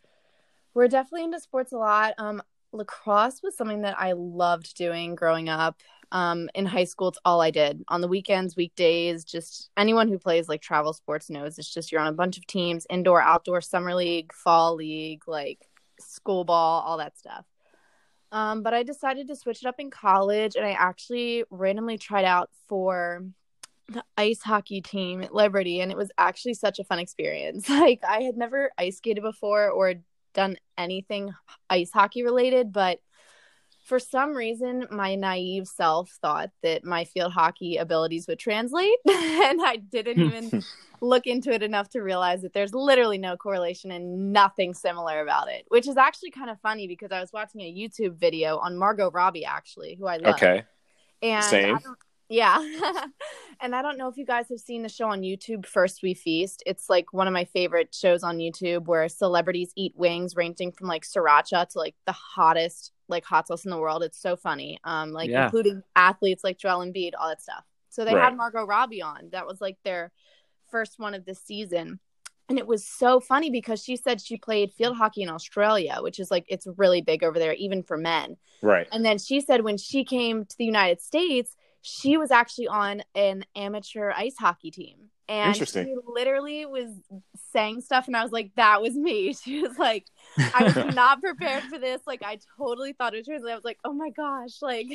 [0.72, 2.14] we're definitely into sports a lot.
[2.16, 5.82] Um, lacrosse was something that I loved doing growing up.
[6.12, 7.82] Um, in high school, it's all I did.
[7.88, 12.00] On the weekends, weekdays, just anyone who plays like travel sports knows it's just you're
[12.00, 15.68] on a bunch of teams, indoor, outdoor, summer league, fall league, like
[16.00, 17.44] school ball, all that stuff.
[18.30, 22.24] Um, but I decided to switch it up in college, and I actually randomly tried
[22.24, 23.24] out for
[23.88, 27.68] the ice hockey team at Liberty, and it was actually such a fun experience.
[27.78, 29.94] Like I had never ice skated before or
[30.34, 31.34] done anything
[31.70, 33.00] ice hockey related, but
[33.88, 39.61] for some reason, my naive self thought that my field hockey abilities would translate, and
[39.62, 40.62] I didn't even
[41.01, 45.48] look into it enough to realize that there's literally no correlation and nothing similar about
[45.48, 48.77] it, which is actually kind of funny because I was watching a YouTube video on
[48.77, 50.35] Margot Robbie, actually, who I love.
[50.35, 50.64] Okay.
[51.22, 51.79] And Same.
[52.28, 52.58] Yeah.
[53.60, 56.14] and I don't know if you guys have seen the show on YouTube, First We
[56.14, 56.62] Feast.
[56.66, 60.88] It's like one of my favorite shows on YouTube where celebrities eat wings ranging from
[60.88, 64.02] like sriracha to like the hottest like hot sauce in the world.
[64.02, 64.78] It's so funny.
[64.84, 65.44] Um, like Yeah.
[65.44, 67.64] including athletes like Joel Embiid, all that stuff.
[67.88, 68.24] So they Right.
[68.24, 69.30] had Margot Robbie on.
[69.32, 70.12] That was like their
[70.70, 72.00] first one of the season.
[72.50, 76.18] And it was so funny because she said she played field hockey in Australia, which
[76.18, 78.36] is like it's really big over there, even for men.
[78.62, 78.86] Right.
[78.92, 83.02] And then she said when she came to the United States, she was actually on
[83.14, 85.10] an amateur ice hockey team.
[85.28, 85.86] And Interesting.
[85.86, 86.88] she literally was
[87.52, 89.34] saying stuff, and I was like, that was me.
[89.42, 90.06] She was like,
[90.38, 92.00] I was not prepared for this.
[92.06, 93.42] Like, I totally thought it was.
[93.46, 94.86] I was like, oh my gosh, like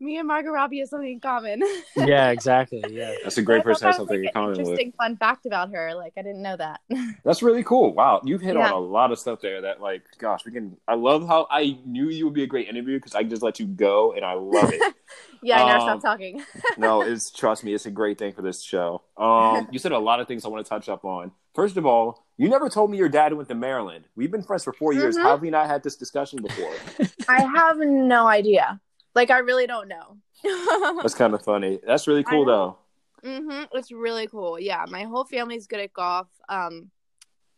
[0.00, 1.62] me and Margot Robbie have something in common.
[1.96, 2.82] yeah, exactly.
[2.90, 3.14] Yeah.
[3.22, 4.68] That's a great But I person to have something like, in common an with.
[4.68, 5.94] Interesting fun fact about her.
[5.94, 6.80] Like, I didn't know that.
[7.24, 7.92] That's really cool.
[7.94, 8.66] Wow, you've hit Yeah.
[8.68, 9.60] on a lot of stuff there.
[9.62, 10.76] That like, gosh, we can.
[10.88, 13.60] I love how I knew you would be a great interview because I just let
[13.60, 14.94] you go, and I love it.
[15.42, 16.42] yeah, I never Um, stopped talking.
[16.78, 19.02] no, it's trust me, it's a great thing for this show.
[19.16, 21.32] Um, you said a lot of things I want to touch up on.
[21.52, 24.04] First of all, you never told me your dad went to Maryland.
[24.14, 25.16] We've been friends for 4 years.
[25.16, 25.22] Mhm.
[25.22, 26.72] How have we not had this discussion before?
[27.28, 28.80] I have no idea.
[29.16, 30.18] Like, I really don't know.
[31.02, 31.80] That's kind of funny.
[31.84, 32.78] That's really cool, though.
[33.24, 33.76] Mm-hmm.
[33.76, 34.60] It's really cool.
[34.60, 36.28] Yeah, my whole family's good at golf.
[36.48, 36.92] Um,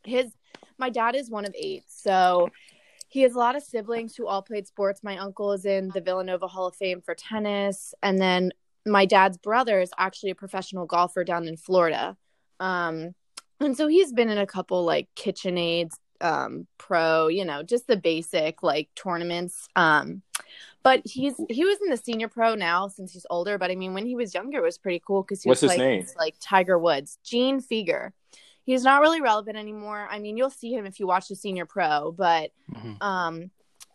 [0.03, 0.33] his
[0.79, 2.49] my dad is one of eight, so
[3.09, 5.03] he has a lot of siblings who all played sports.
[5.03, 8.53] My uncle is in the Villanova Hall of Fame for tennis, and then
[8.87, 12.17] my dad's brother is actually a professional golfer down in Florida.
[12.61, 13.15] Um,
[13.61, 17.97] and so he's been in a couple like KitchenAid, um, pro, you know, just the
[17.97, 19.69] basic like tournaments.
[19.77, 20.23] Um,
[20.83, 23.59] but he's he was in the senior pro now since he's older.
[23.59, 25.73] But I mean, when he was younger, it was pretty cool because he What's was
[25.73, 25.99] his playing name?
[26.01, 28.13] against, like Tiger Woods, Gene Fieger.
[28.65, 30.09] He's not really relevant anymore.
[30.11, 33.03] I mean, you'll see him if you watch the senior pro, but Mhm.
[33.03, 33.51] um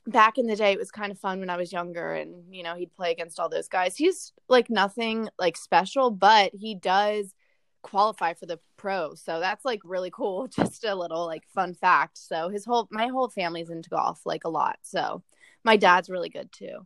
[0.07, 2.63] back in the day it was kind of fun when I was younger and you
[2.63, 3.95] know he'd play against all those guys.
[3.95, 7.33] He's like nothing like special, but he does
[7.81, 9.15] qualify for the pro.
[9.15, 10.47] So that's like really cool.
[10.55, 12.17] Just a little like fun fact.
[12.17, 14.79] So his whole my whole family's into golf like a lot.
[14.81, 15.23] So
[15.63, 16.85] my dad's really good too.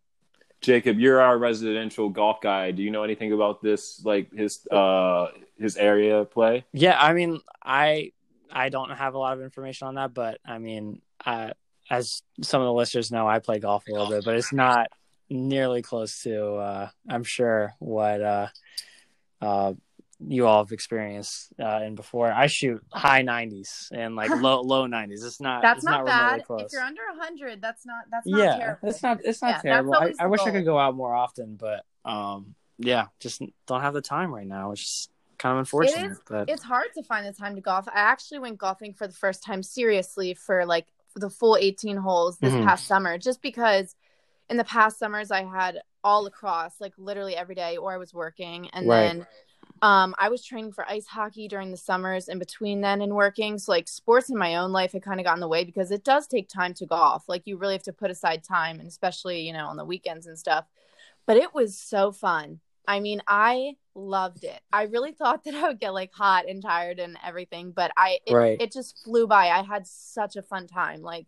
[0.61, 2.71] Jacob, you're our residential golf guy.
[2.71, 5.27] Do you know anything about this, like his uh
[5.59, 6.65] his area play?
[6.73, 8.11] Yeah, I mean, I
[8.51, 11.51] I don't have a lot of information on that, but I mean, uh,
[11.89, 14.87] as some of the listeners know, I play golf a little bit, but it's not
[15.29, 16.55] nearly close to.
[16.55, 18.47] Uh, I'm sure what uh,
[19.41, 19.73] uh,
[20.19, 22.31] you all have experienced uh, in before.
[22.31, 25.25] I shoot high 90s and like low low 90s.
[25.25, 25.61] It's not.
[25.61, 26.45] That's it's not, not, bad.
[26.45, 26.61] close.
[26.63, 28.89] If you're under 100, that's not that's not yeah, terrible.
[28.89, 29.19] it's not.
[29.23, 29.95] It's not Yeah, terrible.
[29.95, 33.93] I, I wish I could go out more often, but um, yeah, just don't have
[33.93, 36.11] the time right now, which is kind of unfortunate.
[36.11, 37.87] is- but it's hard to find the time to golf.
[37.87, 42.37] I actually went golfing for the first time seriously for like the full 18 holes
[42.37, 42.65] this Mhm.
[42.65, 43.95] past summer, just because
[44.49, 48.69] in the past summers I had lacrosse like literally every day, or I was working.
[48.69, 49.07] And Right.
[49.07, 49.27] then
[49.81, 53.57] um, I was training for ice hockey during the summers in between then and working.
[53.57, 55.91] So, like, sports in my own life had kind of gotten in the way because
[55.91, 57.27] it does take time to golf.
[57.27, 60.27] Like, you really have to put aside time, and especially, you know, on the weekends
[60.27, 60.65] and stuff.
[61.25, 62.61] But it was so fun.
[62.87, 64.59] I mean, I loved it.
[64.71, 68.19] I really thought that I would get like hot and tired and everything, but I
[68.27, 68.61] it, Right.
[68.61, 69.47] it just flew by.
[69.47, 71.01] I had such a fun time.
[71.01, 71.27] Like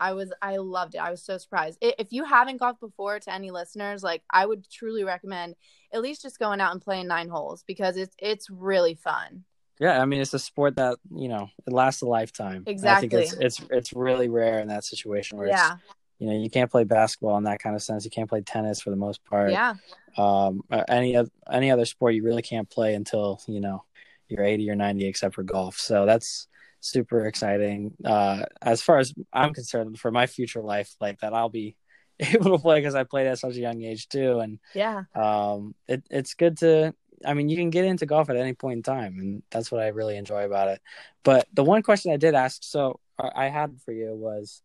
[0.00, 0.98] I was I loved it.
[0.98, 1.78] I was so surprised.
[1.80, 5.54] If you haven't golfed before to any listeners, like I would truly recommend
[5.92, 9.44] at least just going out and playing nine holes because it's it's really fun.
[9.80, 12.64] Yeah, I mean it's a sport that you know it lasts a lifetime.
[12.66, 15.74] And I think it's it's it's really rare in that situation where Yeah.
[15.74, 15.84] it's
[16.24, 18.04] you know you can't play basketball in that kind of sense.
[18.04, 19.50] You can't play tennis for the most part.
[19.50, 19.74] Yeah.
[20.16, 21.16] Um, any
[21.50, 23.84] any other sport you really can't play until you know
[24.28, 25.78] you're 80 or 90, except for golf.
[25.78, 26.48] So that's
[26.80, 27.92] super exciting.
[28.04, 31.76] Uh, as far as I'm concerned, for my future life, like that, I'll be
[32.20, 35.04] able to play because I played at such a young age too, and Yeah.
[35.14, 36.94] um, it, it's good to.
[37.26, 39.82] I mean, you can get into golf at any point in time, and that's what
[39.82, 40.80] I really enjoy about it.
[41.22, 44.62] But the one question I did ask, so uh, I had for you was,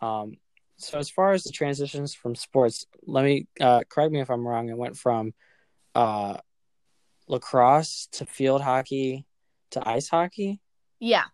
[0.00, 0.36] um,
[0.82, 4.46] so as far as the transitions from sports, let me uh, correct me if I'm
[4.46, 4.68] wrong.
[4.68, 5.32] It went from
[5.94, 6.38] uh,
[7.28, 9.26] lacrosse to field hockey
[9.70, 10.60] to ice hockey.
[11.00, 11.24] Yeah.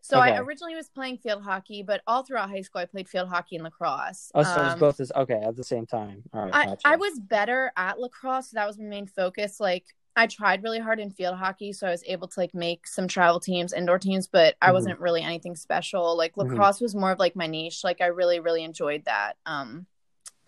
[0.00, 3.28] So I originally was playing field hockey, but all throughout high school I played field
[3.28, 4.30] hockey and lacrosse.
[4.34, 6.22] Oh, so it was Um, both this okay at the same time.
[6.32, 6.80] All right, I, gotcha.
[6.86, 8.50] I was better at lacrosse.
[8.50, 9.60] So that was my main focus.
[9.60, 9.84] Like
[10.18, 13.06] I tried really hard in field hockey, so I was able to like make some
[13.06, 14.72] travel teams, indoor teams, but I Mhm.
[14.72, 16.16] wasn't really anything special.
[16.16, 16.50] Like Mhm.
[16.50, 17.84] lacrosse was more of like my niche.
[17.84, 19.36] Like I really, really enjoyed that.
[19.46, 19.86] Um,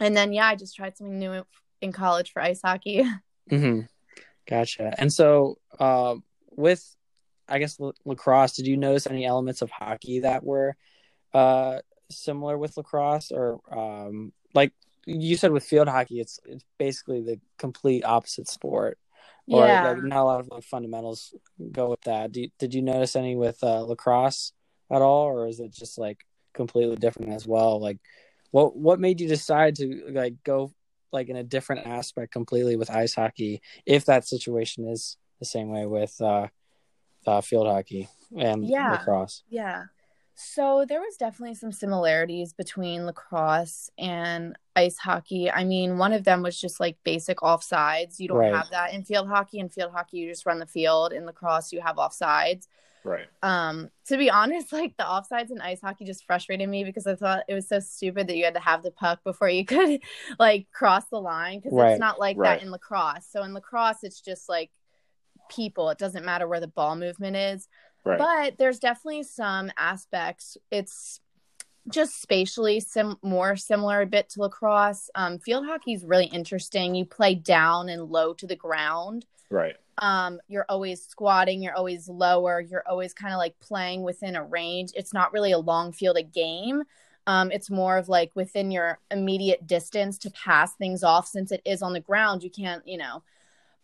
[0.00, 1.46] and then yeah, I just tried something new
[1.80, 3.02] in college for ice hockey.
[3.50, 3.80] Mm-hmm.
[4.46, 4.94] Gotcha.
[4.98, 6.16] And so, uh,
[6.50, 6.84] with,
[7.48, 10.76] I guess la- lacrosse, did you notice any elements of hockey that were
[11.32, 11.80] uh,
[12.10, 14.72] similar with lacrosse, or um, like
[15.06, 18.98] you said with field hockey, it's it's basically the complete opposite sport,
[19.50, 19.82] or yeah.
[19.82, 21.34] like not a lot of like fundamentals
[21.72, 22.34] go with that.
[22.36, 24.52] You, did you notice any with uh, lacrosse
[24.90, 26.18] at all, or is it just like
[26.54, 27.80] completely different as well?
[27.80, 27.98] Like,
[28.52, 30.72] what what made you decide to like go
[31.12, 35.70] like in a different aspect completely with ice hockey if that situation is the same
[35.70, 36.46] way with uh,
[37.26, 38.92] uh field hockey and Yeah.
[38.92, 39.84] lacrosse Yeah.
[40.42, 45.50] So there was definitely some similarities between lacrosse and ice hockey.
[45.50, 48.18] I mean, one of them was just like basic offsides.
[48.18, 48.54] You don't Right.
[48.54, 49.58] have that in field hockey.
[49.58, 51.12] In field hockey, you just run the field.
[51.12, 52.68] In lacrosse, you have offsides.
[53.04, 53.26] Right.
[53.42, 57.16] Um, to be honest, like the offsides in ice hockey just frustrated me because I
[57.16, 60.00] thought it was so stupid that you had to have the puck before you could
[60.38, 61.90] like cross the line because Right.
[61.92, 62.58] it's not like Right.
[62.58, 63.26] that in lacrosse.
[63.30, 64.70] So in lacrosse, it's just like
[65.50, 65.90] people.
[65.90, 67.68] It doesn't matter where the ball movement is.
[68.04, 68.18] Right.
[68.18, 70.56] But there's definitely some aspects.
[70.70, 71.20] It's
[71.88, 75.10] just spatially sim- more similar a bit to lacrosse.
[75.14, 76.94] Um, field hockey is really interesting.
[76.94, 79.26] You play down and low to the ground.
[79.50, 79.76] right.
[80.02, 81.62] Um, you're always squatting.
[81.62, 82.58] You're always lower.
[82.58, 84.92] You're always kind of like playing within a range.
[84.94, 86.84] It's not really a long fielded game.
[87.26, 91.26] Um, it's more of like within your immediate distance to pass things off.
[91.26, 93.22] Since it is on the ground, you can't, you know,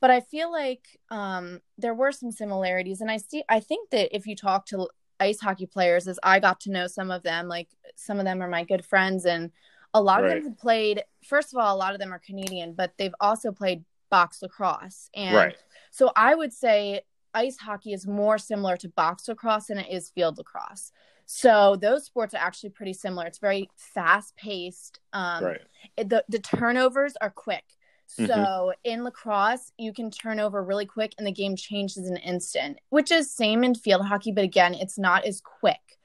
[0.00, 3.44] but I feel like um, there were some similarities, and I see.
[3.48, 6.86] I think that if you talk to ice hockey players, as I got to know
[6.86, 9.50] some of them, like some of them are my good friends, and
[9.94, 11.02] a lot of them have played.
[11.24, 15.10] First of all, a lot of them are Canadian, but they've also played box lacrosse,
[15.14, 15.56] and Right.
[15.90, 17.00] so I would say
[17.34, 20.92] ice hockey is more similar to box lacrosse than it is field lacrosse.
[21.26, 23.26] So those sports are actually pretty similar.
[23.26, 25.00] It's very fast paced.
[25.12, 25.60] Um, right.
[25.96, 27.64] it- the the turnovers are quick.
[28.06, 28.72] So Mhm.
[28.84, 32.78] in lacrosse, you can turn over really quick and the game changes in an instant,
[32.88, 35.98] which is same in field hockey, but again, it's not as quick.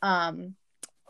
[0.00, 0.56] Um,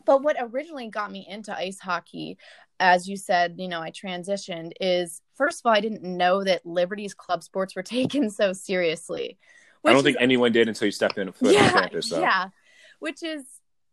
[0.04, 2.36] but what originally got me into ice hockey,
[2.80, 6.66] as you said, you know, I transitioned is first of all, I didn't know that
[6.66, 7.82] Liberty's club sports were
[8.22, 9.38] taken so seriously.
[9.84, 12.08] I don't think is- anyone did until you stepped in a foot on campus.
[12.08, 12.20] So.
[12.20, 12.48] yeah,
[12.98, 13.44] which is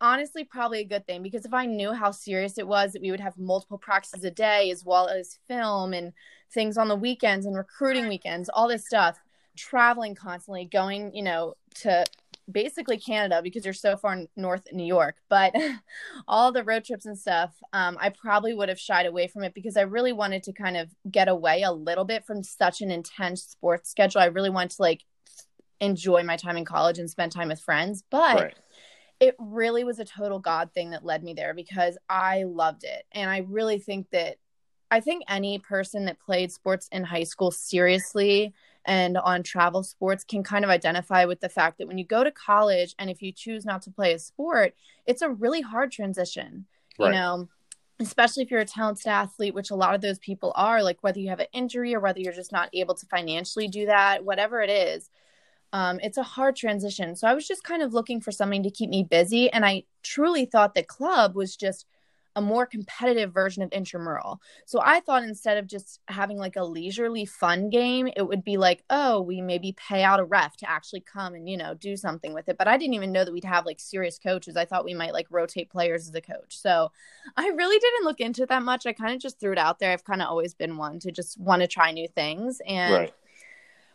[0.01, 3.11] honestly probably a good thing because if I knew how serious it was, that we
[3.11, 6.13] would have multiple practices a day as well as film and
[6.51, 9.19] things on the weekends and recruiting weekends, all this stuff,
[9.55, 12.05] traveling constantly, going, you know, to
[12.51, 15.53] basically Canada because you're so far north in New York, but
[16.27, 19.53] all the road trips and stuff, um, I probably would have shied away from it
[19.53, 22.91] because I really wanted to kind of get away a little bit from such an
[22.91, 24.21] intense sports schedule.
[24.21, 25.03] I really wanted to like
[25.79, 28.55] enjoy my time in college and spend time with friends, but Right.
[29.19, 33.03] it really was a total God thing that led me there because I loved it.
[33.11, 34.37] And I really think that
[34.91, 38.53] I think any person that played sports in high school seriously
[38.85, 42.23] and on travel sports can kind of identify with the fact that when you go
[42.23, 44.73] to college and if you choose not to play a sport,
[45.05, 46.65] it's a really hard transition.
[46.97, 47.49] You know,
[47.99, 51.19] especially if you're a talented athlete, which a lot of those people are, like whether
[51.19, 54.61] you have an injury or whether you're just not able to financially do that, whatever
[54.61, 55.09] it is,
[55.71, 57.15] um, it's a hard transition.
[57.15, 59.51] So I was just kind of looking for something to keep me busy.
[59.51, 61.85] And I truly thought that club was just
[62.39, 64.41] a more competitive version of intramural.
[64.65, 68.55] So I thought instead of just having like a leisurely fun game, it would be
[68.55, 71.97] like, oh, we maybe pay out a ref to actually come and, you know, do
[71.97, 72.57] something with it.
[72.57, 74.55] But I didn't even know that we'd have like serious coaches.
[74.55, 76.57] I thought we might like rotate players as a coach.
[76.57, 76.93] So
[77.35, 78.85] I really didn't look into it that much.
[78.85, 79.91] I kind of just threw it out there.
[79.91, 82.61] I've kind of always been one to just want to try new things.
[82.65, 83.13] And Right.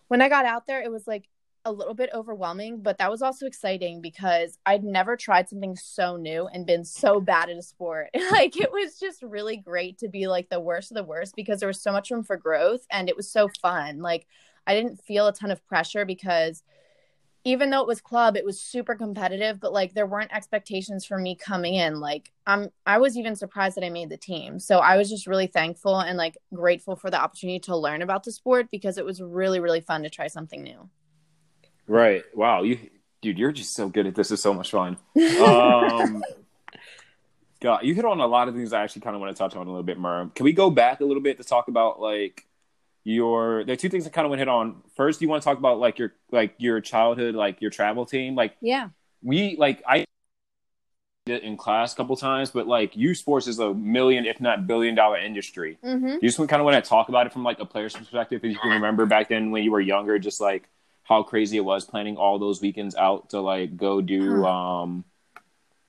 [0.08, 1.30] when I got out there, it was like
[1.64, 6.16] a little bit overwhelming, but that was also exciting because I'd never tried something so
[6.16, 8.10] new and been so bad at a sport.
[8.30, 11.60] like it was just really great to be like the worst of the worst because
[11.60, 14.00] there was so much room for growth and it was so fun.
[14.00, 14.26] Like
[14.66, 16.62] I didn't feel a ton of pressure because
[17.46, 21.18] even though it was club, it was super competitive, but like there weren't expectations for
[21.18, 22.00] me coming in.
[22.00, 24.58] Like I'm I was even surprised that I made the team.
[24.58, 28.24] So I was just really thankful and like grateful for the opportunity to learn about
[28.24, 30.88] the sport because it was really, really fun to try something new.
[31.86, 32.24] Right.
[32.34, 32.62] Wow.
[32.62, 32.78] You,
[33.22, 34.30] dude, you're just so good at this.
[34.30, 34.96] It's so much fun.
[35.40, 36.22] Um,
[37.60, 39.56] God, you hit on a lot of things I actually kind of want to touch
[39.56, 40.30] on a little bit more.
[40.34, 42.46] Can we go back a little bit to talk about like
[43.04, 43.64] your?
[43.64, 44.82] There are two things I kind of want to hit on.
[44.96, 48.34] First, you want to talk about like your like your childhood, like your travel team.
[48.34, 48.90] Like, yeah,
[49.22, 50.04] we like I
[51.24, 54.66] did in class a couple times, but like U Sports is a million, if not
[54.66, 55.78] billion dollar industry.
[55.82, 56.18] mm-hmm.
[56.20, 58.52] You just kind of want to talk about it from like a player's perspective, if
[58.52, 60.68] you can remember back then when you were younger, just like
[61.04, 65.04] how crazy it was planning all those weekends out to like go do um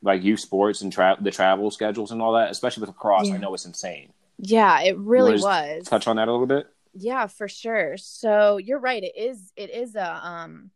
[0.04, 3.28] like youth sports and tra- the travel schedules and all that, especially with lacrosse.
[3.28, 3.36] Yeah.
[3.36, 4.14] I know it's insane.
[4.38, 5.86] yeah, it really was.
[5.88, 6.68] Touch on that a little bit.
[6.94, 7.98] Yeah, for sure.
[7.98, 9.04] So you're right.
[9.04, 10.70] It is it is a um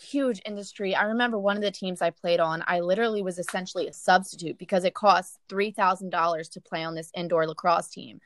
[0.00, 0.94] huge industry.
[0.96, 4.58] I remember one of the teams I played on, I literally was essentially a substitute
[4.58, 8.20] because it cost three thousand dollars to play on this indoor lacrosse team.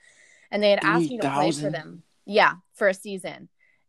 [0.50, 2.02] And they had asked me to play for them.
[2.24, 3.48] Yeah, for a season.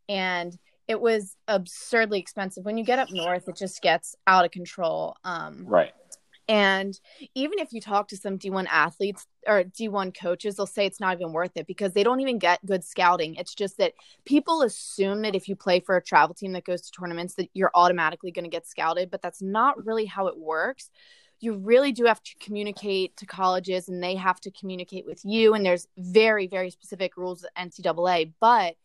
[0.10, 0.58] And
[0.88, 2.66] it was absurdly expensive.
[2.66, 5.16] When you get up north, it just gets out of control.
[5.24, 5.94] Um Right.
[6.48, 6.98] and
[7.36, 11.16] even if you talk to some D1 athletes or D1 coaches, they'll say it's not
[11.20, 13.36] even worth it because they don't even get good scouting.
[13.36, 13.94] It's just that
[14.26, 17.50] people assume that if you play for a travel team that goes to tournaments that
[17.54, 20.90] you're automatically going to get scouted, but that's not really how it works.
[21.40, 25.54] You really do have to communicate to colleges and they have to communicate with you
[25.54, 28.76] and there's very very specific rules at NCAA, but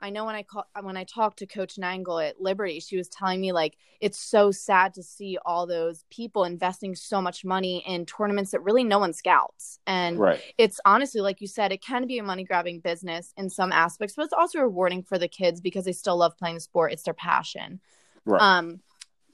[0.00, 3.08] I know when I call, when I talked to Coach Nangle at Liberty, she was
[3.08, 7.84] telling me like it's so sad to see all those people investing so much money
[7.86, 9.78] in tournaments that really no one scouts.
[9.86, 10.40] And Right.
[10.56, 14.16] it's honestly, like you said, it can be a money grabbing business in some aspects,
[14.16, 16.92] but it's also rewarding for the kids because they still love playing the sport.
[16.92, 17.80] It's their passion.
[18.24, 18.40] Right.
[18.40, 18.80] Um,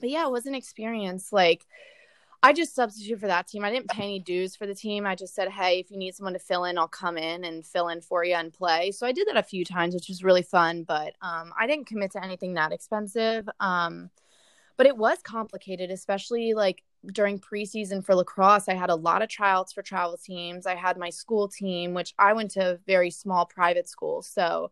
[0.00, 1.32] but yeah, it was an experience.
[1.32, 1.64] Like
[2.42, 3.64] I just substitute for that team.
[3.64, 5.06] I didn't pay any dues for the team.
[5.06, 7.64] I just said, hey, if you need someone to fill in, I'll come in and
[7.66, 8.92] fill in for you and play.
[8.92, 10.84] So I did that a few times, which was really fun.
[10.84, 13.48] But um, I didn't commit to anything that expensive.
[13.58, 14.10] Um,
[14.76, 16.82] but it was complicated, especially like
[17.12, 18.68] during preseason for lacrosse.
[18.68, 20.66] I had a lot of tryouts for travel teams.
[20.66, 24.22] I had my school team, which I went to a very small private school.
[24.22, 24.70] So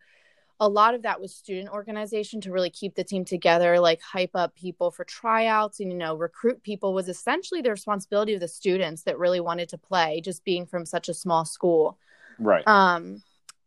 [0.65, 4.35] a lot of that was student organization to really keep the team together, like hype
[4.35, 8.49] up people for tryouts and, you know, recruit people was essentially the responsibility of the
[8.49, 11.99] students that really wanted to play, just being from such a small school.
[12.39, 12.67] Right.
[12.67, 13.23] Um,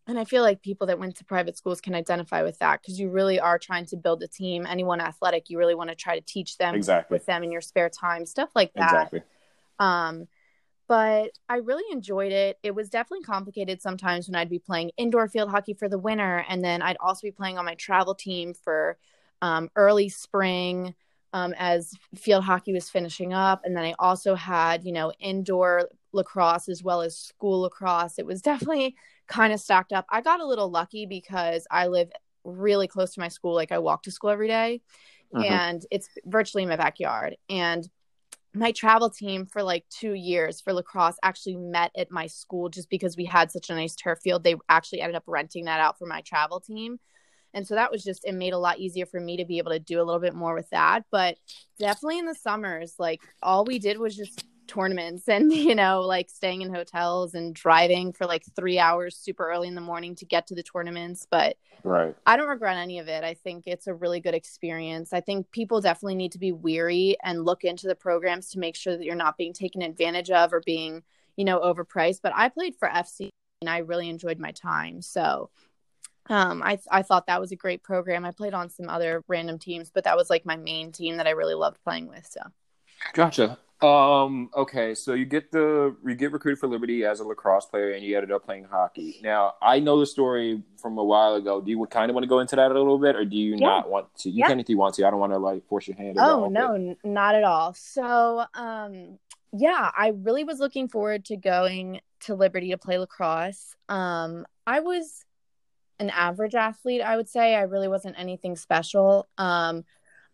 [0.08, 3.00] and I feel like people that went to private schools can identify with that because
[3.00, 4.66] you really are trying to build a team.
[4.66, 7.16] Anyone athletic, you really want to try to teach them Exactly.
[7.16, 8.92] with them in your spare time, stuff like that.
[8.92, 9.22] Exactly.
[9.80, 10.28] Um,
[10.88, 12.58] but I really enjoyed it.
[12.64, 16.46] It was definitely complicated sometimes when I'd be playing indoor field hockey for the winter,
[16.48, 18.98] and then I'd also be playing on my travel team for
[19.42, 20.96] um, early spring
[21.34, 23.62] um, as field hockey was finishing up.
[23.64, 28.18] And then I also had, you know, indoor lacrosse as well as school lacrosse.
[28.18, 28.96] It was definitely
[29.28, 30.06] kind of stacked up.
[30.10, 32.12] I got a little lucky because I live
[32.44, 33.54] really close to my school.
[33.54, 34.82] Like I walk to school every day,
[35.32, 35.44] Mhm.
[35.48, 37.38] and it's virtually in my backyard.
[37.50, 37.88] And
[38.60, 42.90] my travel team for like two years for lacrosse actually met at my school just
[42.90, 44.44] because we had such a nice turf field.
[44.44, 47.00] They actually ended up renting that out for my travel team.
[47.54, 49.72] And so that was just, it made a lot easier for me to be able
[49.72, 51.06] to do a little bit more with that.
[51.12, 51.38] But
[51.80, 56.30] definitely in the summers, like all we did was just tournaments and, you know, like
[56.30, 60.26] staying in hotels and driving for like three hours super early in the morning to
[60.26, 61.28] get to the tournaments.
[61.30, 62.16] But Right.
[62.26, 63.24] I don't regret any of it.
[63.24, 65.14] I think it's a really good experience.
[65.14, 68.76] I think people definitely need to be weary and look into the programs to make
[68.76, 71.04] sure that you're not being taken advantage of or being,
[71.38, 72.20] you know, overpriced.
[72.22, 73.30] But I played for FC
[73.62, 75.02] and I really enjoyed my time.
[75.02, 75.50] So
[76.30, 78.26] um, I I thought that was a great program.
[78.26, 81.28] I played on some other random teams, but that was like my main team that
[81.28, 82.28] I really loved playing with.
[82.30, 82.42] So
[83.14, 83.58] Gotcha.
[83.82, 87.92] Um, okay, so you get the you get recruited for Liberty as a lacrosse player,
[87.92, 89.20] and you ended up playing hockey.
[89.22, 91.62] Now, I know the story from a while ago.
[91.62, 93.52] Do you kind of want to go into that a little bit, or do you
[93.52, 93.68] Yeah.
[93.68, 94.30] not want to?
[94.32, 94.48] You Yeah.
[94.48, 95.06] can if you want to.
[95.06, 96.18] I don't want to like force your hand.
[96.20, 97.74] Oh no, n- not at all.
[97.74, 99.20] So, um,
[99.54, 103.76] yeah, I really was looking forward to going to Liberty to play lacrosse.
[103.90, 105.24] Um, I was
[106.00, 107.54] an average athlete, I would say.
[107.56, 109.28] I really wasn't anything special.
[109.38, 109.86] Um,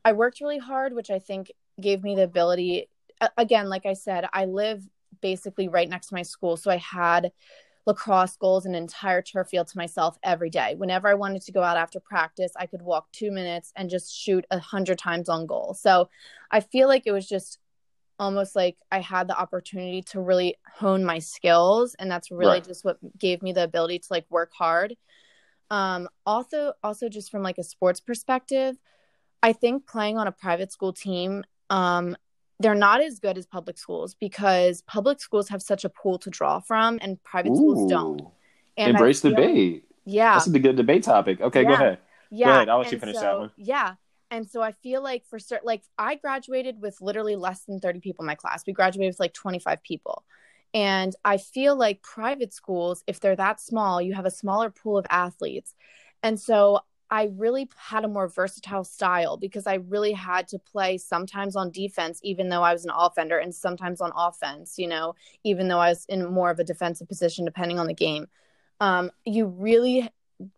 [0.05, 2.87] I worked really hard, which I think gave me the ability.
[3.37, 4.87] Again, like I said, I live
[5.21, 7.31] basically right next to my school, so I had
[7.85, 10.73] lacrosse goals an entire turf field to myself every day.
[10.75, 14.15] Whenever I wanted to go out after practice, I could walk two minutes and just
[14.15, 15.73] shoot a hundred times on goal.
[15.73, 16.09] So
[16.49, 17.59] I feel like it was just
[18.19, 21.95] almost like I had the opportunity to really hone my skills.
[21.99, 22.65] And that's really Right.
[22.65, 24.95] just what gave me the ability to like work hard.
[25.69, 28.77] Um, also, also just from like a sports perspective,
[29.41, 32.15] I think playing on a private school team, um,
[32.63, 36.29] they're not as good as public schools because public schools have such a pool to
[36.29, 38.21] draw from and private schools don't.
[38.77, 39.85] And Embrace feel- debate.
[40.05, 40.33] Yeah.
[40.33, 41.41] That's a good debate topic.
[41.41, 41.99] Okay, go ahead.
[42.31, 42.55] Yeah.
[42.55, 43.51] ahead, I'll let you finish so, that one.
[43.57, 43.95] Yeah.
[44.31, 47.99] And so I feel like for certain, like I graduated with literally less than 30
[47.99, 48.63] people in my class.
[48.65, 50.23] We graduated with like 25 people.
[50.73, 54.97] And I feel like private schools, if they're that small, you have a smaller pool
[54.97, 55.75] of athletes.
[56.23, 56.79] And so
[57.13, 61.69] I really had a more versatile style because I really had to play sometimes on
[61.69, 65.77] defense, even though I was an offender, and sometimes on offense, you know, even though
[65.77, 68.25] I was in more of a defensive position, depending on the game.
[68.79, 70.09] Um, you really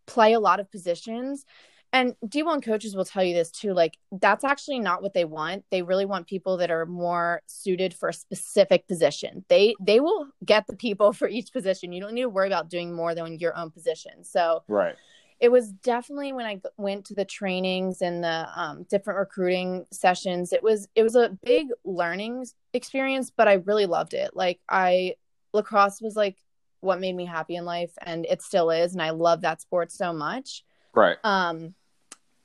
[0.08, 1.46] play a lot of positions.
[1.92, 5.66] And D1 coaches will tell you this too like that's actually not what they want.
[5.72, 9.44] They really want people that are more suited for a specific position.
[9.50, 11.92] They they will get the people for each position.
[11.92, 14.24] You don't need to worry about doing more than your own position.
[14.24, 14.96] So Right.
[15.40, 20.54] It was definitely when I went to the trainings and the um, different recruiting sessions.
[20.54, 24.32] It was it was a big learning experience, but I really loved it.
[24.34, 25.16] Like I
[25.54, 26.38] lacrosse was like
[26.80, 29.92] what made me happy in life, and it still is, and I love that sport
[29.92, 30.64] so much.
[30.94, 31.18] Right.
[31.24, 31.74] Um,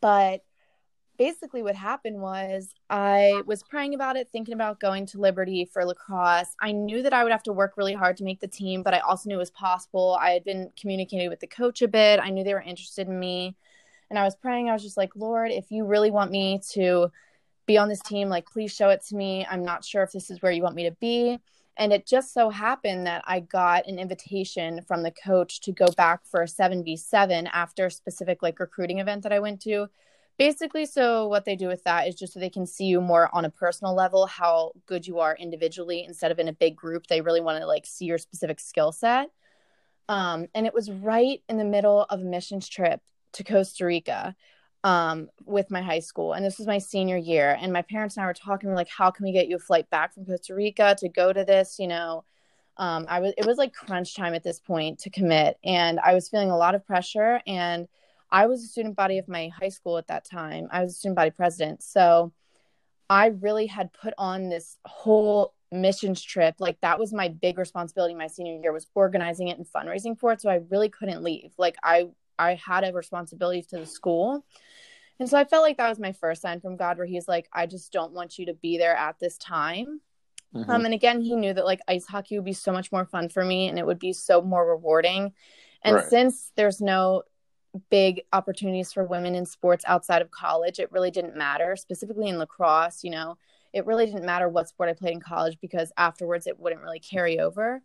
[0.00, 0.42] but
[1.20, 5.84] basically, what happened was I was praying about it, thinking about going to Liberty for
[5.84, 6.56] lacrosse.
[6.62, 8.94] I knew that I would have to work really hard to make the team, but
[8.94, 10.16] I also knew it was possible.
[10.18, 13.20] I had been communicating with the coach a bit, I knew they were interested in
[13.20, 13.54] me.
[14.08, 17.12] And I was praying, I was just like, Lord, if you really want me to
[17.66, 19.46] be on this team, like, please show it to me.
[19.50, 21.38] I'm not sure if this is where you want me to be.
[21.76, 25.88] And it just so happened that I got an invitation from the coach to go
[25.98, 29.90] back for a 7v7 after a specific like recruiting event that I went to.
[30.40, 33.28] Basically, so what they do with that is just so they can see you more
[33.34, 37.06] on a personal level, how good you are individually instead of in a big group.
[37.06, 39.28] They really want to like see your specific skill set.
[40.08, 43.02] Um, and it was right in the middle of a missions trip
[43.34, 44.34] to Costa Rica
[44.82, 46.32] um, with my high school.
[46.32, 47.58] And this was my senior year.
[47.60, 49.90] And my parents and I were talking, like, how can we get you a flight
[49.90, 51.76] back from Costa Rica to go to this?
[51.78, 52.24] You know,
[52.78, 55.58] um, I was, it was like crunch time at this point to commit.
[55.62, 57.42] And I was feeling a lot of pressure.
[57.46, 57.88] And
[58.32, 60.68] I was a student body of my high school at that time.
[60.70, 61.82] I was a student body president.
[61.82, 62.32] So
[63.08, 66.56] I really had put on this whole missions trip.
[66.58, 70.32] Like that was my big responsibility my senior year was organizing it and fundraising for
[70.32, 70.40] it.
[70.40, 71.52] So I really couldn't leave.
[71.58, 72.08] Like I
[72.38, 74.44] I had a responsibility to the school.
[75.18, 77.48] And so I felt like that was my first sign from God where he's like,
[77.52, 80.00] I just don't want you to be there at this time.
[80.54, 80.68] Mhm.
[80.68, 83.28] Um, and again, he knew that like ice hockey would be so much more fun
[83.28, 85.34] for me and it would be so more rewarding.
[85.82, 86.04] And Right.
[86.08, 87.22] since there's no
[87.90, 92.38] big opportunities for women in sports outside of college, it really didn't matter, specifically in
[92.38, 93.36] lacrosse, you know,
[93.72, 96.98] it really didn't matter what sport I played in college because afterwards it wouldn't really
[96.98, 97.82] carry over.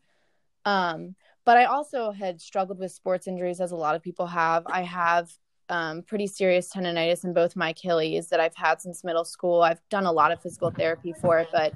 [0.65, 1.15] Um,
[1.45, 4.63] but I also had struggled with sports injuries, as a lot of people have.
[4.65, 5.31] I have
[5.69, 9.61] um, pretty serious tendonitis in both my Achilles that I've had since middle school.
[9.61, 11.73] I've done a lot of physical therapy for it, but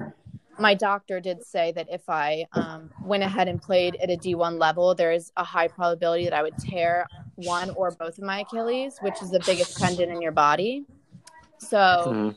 [0.60, 4.60] my doctor did say that if I um, went ahead and played at a D1
[4.60, 8.42] level, there is a high probability that I would tear one or both of my
[8.42, 10.86] Achilles, which is the biggest tendon in your body.
[11.60, 12.36] So Mhm.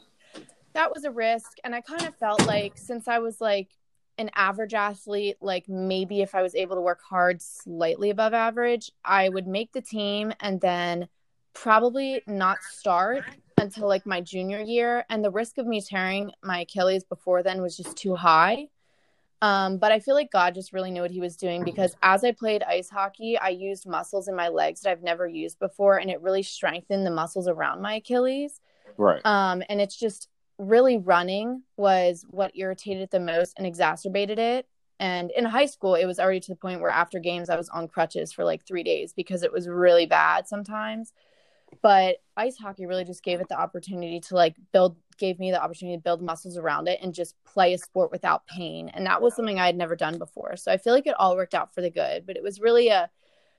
[0.75, 1.59] that was a risk.
[1.65, 3.71] And I kind of felt like since I was like
[4.19, 8.93] an average athlete, like maybe if I was able to work hard slightly above average,
[9.05, 11.09] I would make the team and then
[11.55, 13.25] probably not start
[13.59, 15.05] until like my junior year.
[15.09, 18.69] And the risk of me tearing my Achilles before then was just too high.
[19.43, 22.23] Um, but I feel like God just really knew what he was doing because as
[22.23, 25.97] I played ice hockey, I used muscles in my legs that I've never used before,
[25.97, 28.61] and it really strengthened the muscles around my Achilles.
[28.97, 29.21] Right.
[29.27, 30.29] Um, and it's just
[30.59, 34.69] really running was what irritated it the most and exacerbated it.
[35.01, 37.69] And in high school, it was already to the point where after games, I was
[37.71, 41.13] on crutches for like three days because it was really bad sometimes.
[41.81, 45.63] But ice hockey really just gave it the opportunity to like build, gave me the
[45.63, 48.89] opportunity to build muscles around it and just play a sport without pain.
[48.91, 50.57] And that was something I had never done before.
[50.57, 52.89] So I feel like it all worked out for the good, but it was really
[52.89, 53.11] a,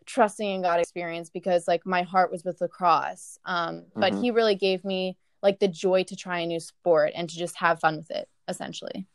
[0.06, 3.40] trusting in God experience because like my heart was with lacrosse.
[3.46, 4.22] Um, but Mhm.
[4.22, 7.56] he really gave me like the joy to try a new sport and to just
[7.56, 9.08] have fun with it, essentially.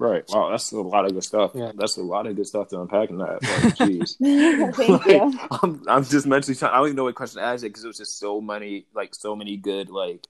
[0.00, 0.24] Right.
[0.30, 1.50] Wow, that's a lot of good stuff.
[1.54, 1.72] Yeah.
[1.74, 3.42] That's a lot of good stuff to unpack in that.
[3.42, 4.16] Like, jeez.
[4.74, 5.38] Thank Like, you.
[5.62, 6.72] I'm, I'm just mentally trying.
[6.72, 8.86] I don't even know what question to ask it because it was just so many,
[8.94, 10.26] like so many good like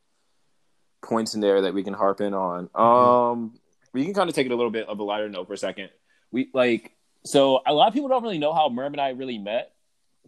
[1.02, 2.68] points in there that we can harp in on.
[2.74, 3.54] Um,
[3.92, 5.58] we can kind of take it a little bit of a lighter note for a
[5.58, 5.90] second.
[6.32, 6.92] We like
[7.24, 9.72] so a lot of people don't really know how Merm and I really met,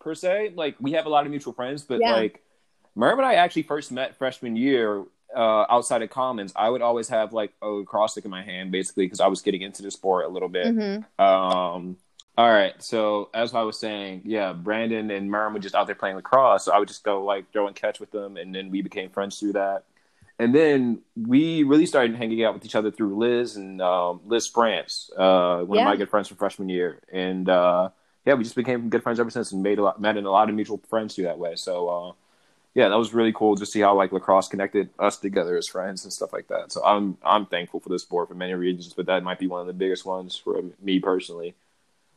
[0.00, 0.52] per se.
[0.54, 2.14] Like we have a lot of mutual friends, but Yeah.
[2.14, 2.42] like
[2.96, 5.04] Merm and I actually first met freshman year
[5.34, 6.52] uh, outside of Commons.
[6.56, 9.42] I would always have like a lacrosse stick in my hand, basically, because I was
[9.42, 10.66] getting into the sport a little bit.
[10.66, 11.04] Mhm.
[11.18, 11.96] Um,
[12.38, 12.80] all right.
[12.82, 16.64] So as I was saying, yeah, Brandon and Merm were just out there playing lacrosse.
[16.64, 19.10] So I would just go like throw and catch with them, and then we became
[19.10, 19.84] friends through that.
[20.38, 24.46] And then we really started hanging out with each other through Liz and um, Liz
[24.48, 27.00] France, uh, one of my good friends from freshman year.
[27.12, 27.90] And uh,
[28.24, 30.30] yeah, we just became good friends ever since, and made a lot, met in a
[30.30, 31.54] lot of mutual friends through that way.
[31.54, 32.12] So uh,
[32.74, 36.04] yeah, that was really cool to see how like lacrosse connected us together as friends
[36.04, 36.72] and stuff like that.
[36.72, 39.60] So I'm I'm thankful for this sport for many reasons, but that might be one
[39.60, 41.54] of the biggest ones for me personally.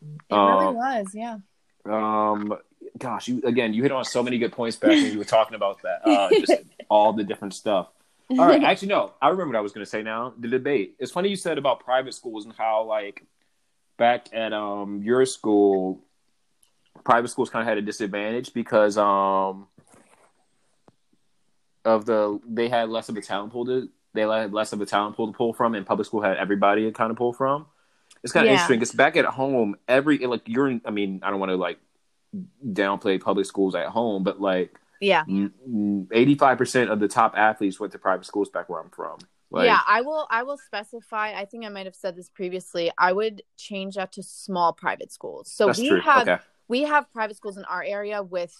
[0.02, 1.38] It really Um, was, yeah.
[1.86, 2.58] Um,
[2.98, 5.56] gosh, you again, you hit on so many good points back when you were talking
[5.56, 6.08] about that.
[6.08, 6.54] Uh, just
[6.90, 7.90] all the different stuff.
[8.30, 10.34] All right, actually, no, I remember what I was going to say now.
[10.40, 10.96] The debate.
[11.00, 13.24] It's funny you said about private schools and how like
[13.98, 16.02] back at um your school,
[17.04, 19.68] private schools kind of had a disadvantage because um
[21.86, 24.86] of the they had less of a talent pool to they had less of a
[24.86, 27.66] talent pool to pull from, and public school had everybody to kind of pull from.
[28.24, 28.54] It's kind of Yeah.
[28.54, 28.82] interesting.
[28.82, 29.76] It's back at home.
[29.88, 30.68] Every like you're.
[30.70, 31.80] in- I mean, I don't want to like
[32.66, 35.24] downplay public schools at home, but like Yeah.
[36.12, 39.20] eighty five percent of the top athletes went to private schools back where I'm from.
[39.52, 41.34] Like, yeah, I will I will specify.
[41.34, 42.92] I think I might have said this previously.
[42.98, 45.52] I would change that to small private schools.
[45.52, 46.02] So we true.
[46.02, 48.56] have okay, we have private schools in our area with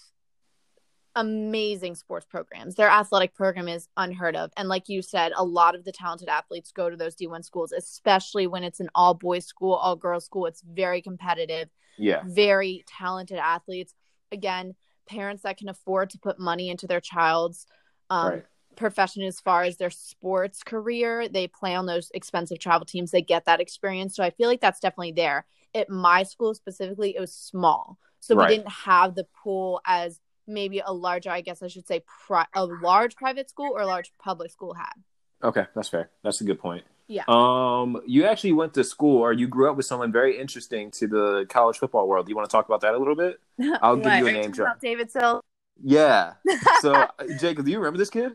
[1.16, 2.74] amazing sports programs.
[2.76, 4.52] Their athletic program is unheard of.
[4.56, 7.72] And like you said, a lot of the talented athletes go to those D1 schools,
[7.72, 10.46] especially when it's an all boys school, all girls school.
[10.46, 13.94] It's very competitive, yeah, very talented athletes.
[14.30, 14.74] Again,
[15.08, 17.66] parents that can afford to put money into their child's
[18.10, 18.44] um, right,
[18.76, 21.28] profession as far as their sports career.
[21.28, 23.10] They play on those expensive travel teams.
[23.10, 24.14] They get that experience.
[24.14, 25.46] So I feel like that's definitely there.
[25.74, 27.98] At my school specifically, it was small.
[28.20, 28.48] So Right.
[28.48, 32.46] we didn't have the pool as maybe a larger, I guess I should say, pri-
[32.54, 34.94] a large private school or a large public school had.
[35.42, 36.10] okay, that's fair.
[36.22, 36.84] That's a good point.
[37.08, 37.22] Yeah.
[37.28, 41.06] Um, you actually went to school, or you grew up with someone very interesting to
[41.06, 42.26] the college football world.
[42.26, 43.38] Do you want to talk about that a little bit?
[43.80, 44.80] I'll give you a name drop.
[44.80, 45.42] David Sills
[45.82, 46.32] Yeah.
[46.80, 47.06] So,
[47.38, 48.32] Jacob, do you remember this kid?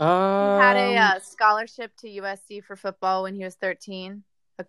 [0.00, 4.22] Um, had a uh, scholarship to USC for football when he was 13.
[4.58, 4.64] A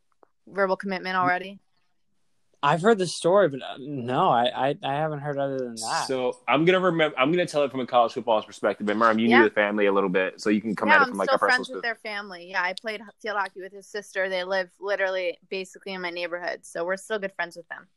[0.48, 1.60] verbal commitment already.
[2.66, 6.08] I've heard the story, but uh, no, I, I I haven't heard other than that.
[6.08, 7.18] So I'm gonna remember.
[7.18, 8.90] I'm gonna tell it from a college football's perspective.
[8.90, 9.38] And Merm, you Yeah.
[9.40, 11.28] knew the family a little bit, so you can come yeah, at it I'm like
[11.30, 11.56] still a personal.
[11.58, 12.50] friends with their family.
[12.50, 14.30] Yeah, I played field hockey with his sister.
[14.30, 17.88] They live literally basically in my neighborhood, so we're still good friends with them.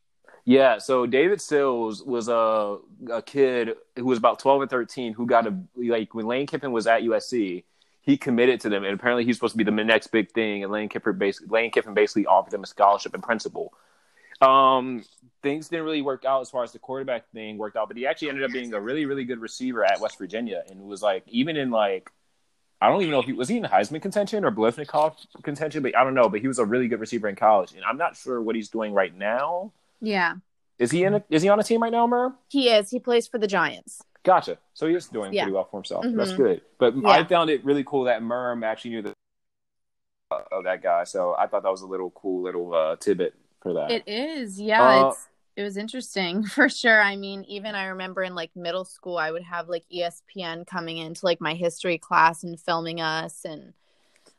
[0.45, 2.77] Yeah, so David Sills was a
[3.11, 6.71] a kid who was about twelve or thirteen who got a like when Lane Kiffin
[6.71, 7.63] was at USC,
[8.01, 10.63] he committed to them, and apparently he's supposed to be the next big thing.
[10.63, 13.73] And Lane Kiffin basically Lane Kiffin basically offered him a scholarship in principle.
[14.41, 15.03] Um,
[15.43, 18.07] things didn't really work out as far as the quarterback thing worked out, but he
[18.07, 21.23] actually ended up being a really really good receiver at West Virginia, and was like
[21.27, 22.09] even in like.
[22.81, 25.97] I don't even know if he was he in Heisman contention or Biletnikoff contention, but
[25.97, 26.29] I don't know.
[26.29, 28.69] But he was a really good receiver in college, and I'm not sure what he's
[28.69, 29.73] doing right now.
[29.99, 30.35] Yeah,
[30.77, 31.15] Is he in?
[31.15, 32.33] A, is he on a team right now, Mer?
[32.47, 32.89] he is.
[32.89, 34.01] He plays for the Giants.
[34.23, 34.57] Gotcha.
[34.73, 35.43] So he is doing Yeah.
[35.43, 36.05] pretty well for himself.
[36.05, 36.15] Mhm.
[36.15, 36.61] That's good.
[36.77, 39.13] But I found it really cool that Merm actually knew the
[40.31, 41.03] uh, of that guy.
[41.03, 43.91] So I thought that was a little cool little uh, tidbit for that.
[43.91, 44.83] It is, yeah.
[44.83, 47.01] Uh, it's it was interesting for sure.
[47.01, 50.97] I mean, even I remember in like middle school, I would have like ESPN coming
[50.97, 53.73] into like my history class and filming us, and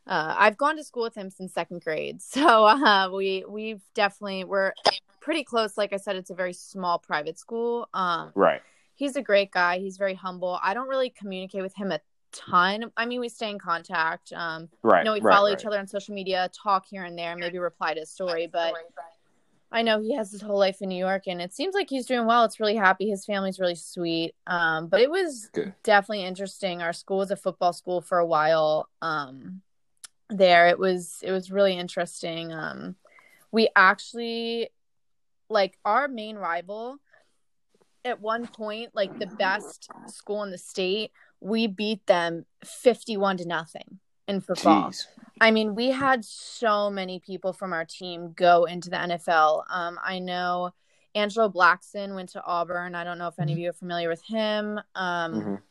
[0.06, 2.20] uh, I've gone to school with him since second grade.
[2.30, 4.72] So uh, we we've definitely we're
[5.20, 5.76] pretty close.
[5.76, 7.88] Like I said, it's a very small private school.
[7.92, 8.62] Um, right.
[8.94, 9.78] he's a great guy.
[9.78, 10.58] He's very humble.
[10.62, 12.00] I don't really communicate with him a
[12.32, 12.90] ton.
[12.96, 14.32] I mean, we stay in contact.
[14.32, 15.00] Um, Right.
[15.00, 15.58] you know, we right, follow right.
[15.58, 18.46] each other on social media, talk here and there, maybe reply to a story.
[18.46, 18.74] But
[19.72, 22.06] I know he has his whole life in New York, and it seems like he's
[22.06, 22.44] doing well.
[22.44, 23.08] It's really happy.
[23.08, 24.34] His family's really sweet.
[24.46, 25.74] Um, but it was Good.
[25.82, 26.82] definitely interesting.
[26.82, 28.88] Our school was a football school for a while.
[29.00, 29.62] Um,
[30.28, 32.52] there, it was it was really interesting.
[32.52, 32.96] Um,
[33.52, 34.70] we actually
[35.48, 36.98] like our main rival
[38.04, 41.12] at one point, like the best school in the state.
[41.40, 44.90] We beat them fifty-one to nothing in football.
[44.90, 45.06] Jeez.
[45.40, 49.64] I mean, we had so many people from our team go into the NFL.
[49.70, 50.72] Um, I know
[51.14, 52.94] Angelo Blackson went to Auburn.
[52.94, 54.78] I don't know if any of you are familiar with him.
[54.94, 55.62] Um, Mhm.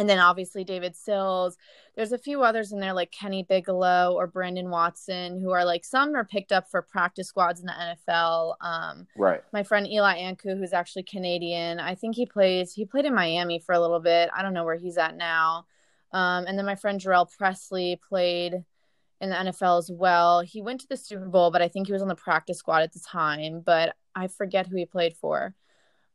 [0.00, 1.58] And then obviously David Sills.
[1.94, 5.84] There's a few others in there like Kenny Bigelow or Brandon Watson who are like
[5.84, 7.72] some are picked up for practice squads in the
[8.08, 8.54] NFL.
[8.62, 9.42] Um, Right.
[9.52, 11.78] my friend Eli Ankou, who's actually Canadian.
[11.78, 12.72] I think he plays.
[12.72, 14.30] He played in Miami for a little bit.
[14.34, 15.66] I don't know where he's at now.
[16.12, 18.64] Um, and then my friend Jarrell Presley played
[19.20, 20.40] in the NFL as well.
[20.40, 22.82] He went to the Super Bowl, but I think he was on the practice squad
[22.82, 23.60] at the time.
[23.60, 25.54] But I forget who he played for.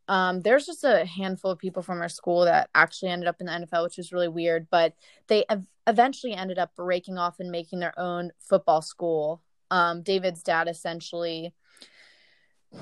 [0.08, 3.48] Um, there's just a handful of people from our school that actually ended up in
[3.48, 4.68] the NFL, which is really weird.
[4.70, 4.94] But
[5.28, 9.42] they ev- eventually ended up breaking off and making their own football school.
[9.72, 11.54] Um, David's dad essentially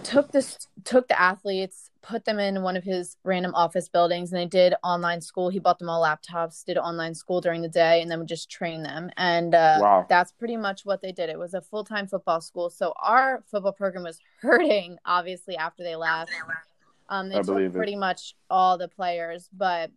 [0.01, 4.41] took this took the athletes put them in one of his random office buildings and
[4.41, 8.01] they did online school he bought them all laptops did online school during the day
[8.01, 10.05] and then would just train them and uh, Wow.
[10.09, 13.71] that's pretty much what they did it was a full-time football school so our football
[13.74, 16.32] program was hurting obviously after they left
[17.14, 17.78] um, they I took believe it.
[17.78, 19.91] pretty much all the players but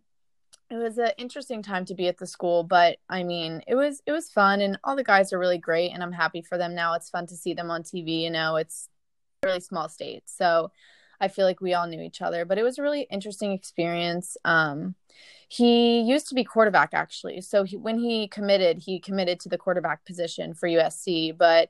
[0.69, 4.01] it was an interesting time to be at the school but i mean it was
[4.05, 6.75] it was fun and all the guys are really great and i'm happy for them
[6.75, 8.89] now it's fun to see them on tv you know it's
[9.43, 10.71] a really small state so
[11.19, 14.37] i feel like we all knew each other but it was a really interesting experience
[14.45, 14.93] um
[15.49, 19.57] he used to be quarterback actually so he, when he committed he committed to the
[19.57, 21.69] quarterback position for usc but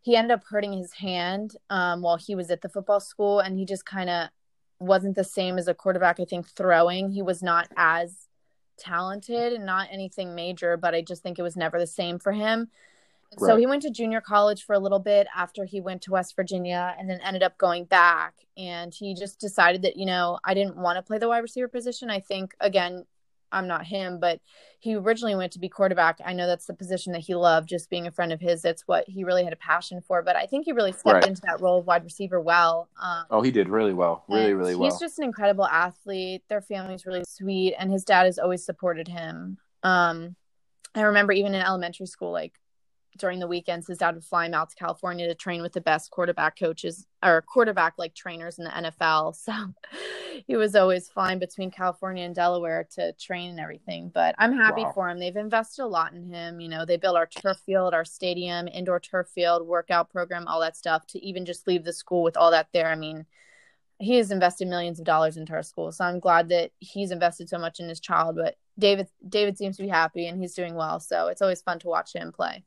[0.00, 3.58] he ended up hurting his hand um, while he was at the football school and
[3.58, 4.28] he just kind of
[4.78, 8.26] wasn't the same as a quarterback i think throwing he was not as
[8.76, 12.32] talented and not anything major, but I just think it was never the same for
[12.32, 12.68] him.
[13.38, 16.36] So he went to junior college for a little bit after he went to West
[16.36, 18.34] Virginia and then ended up going back.
[18.56, 21.68] And he just decided that, you know, I didn't want to play the wide receiver
[21.68, 22.08] position.
[22.08, 23.04] I think, again,
[23.52, 24.40] I'm not him, but
[24.80, 26.18] he originally went to be quarterback.
[26.24, 28.62] I know that's the position that he loved, just being a friend of his.
[28.62, 30.22] That's what he really had a passion for.
[30.22, 31.26] But I think he really stepped Right.
[31.26, 32.88] into that role of wide receiver well.
[33.00, 34.24] Um, Oh, he did really well.
[34.28, 34.90] Really, really well.
[34.90, 36.42] He's just an incredible athlete.
[36.48, 39.58] Their family's really sweet, and his dad has always supported him.
[39.82, 40.36] Um,
[40.94, 42.54] I remember even in elementary school, like
[43.18, 45.80] during the weekends, his dad would fly him out to California to train with the
[45.80, 49.34] best quarterback coaches or quarterback like trainers in the NFL.
[49.42, 49.52] So
[50.46, 54.10] he was always flying between California and Delaware to train and everything.
[54.12, 54.92] But I'm happy Wow.
[54.92, 55.18] for him.
[55.18, 56.60] They've invested a lot in him.
[56.60, 60.60] You know, they built our turf field, our stadium, indoor turf field, workout program, all
[60.60, 62.88] that stuff to even just leave the school with all that there.
[62.88, 63.26] I mean,
[63.98, 65.90] he has invested millions of dollars into our school.
[65.92, 68.36] So I'm glad that he's invested so much in his child.
[68.36, 71.00] But David David seems to be happy and he's doing well.
[71.00, 72.62] So it's always fun to watch him play.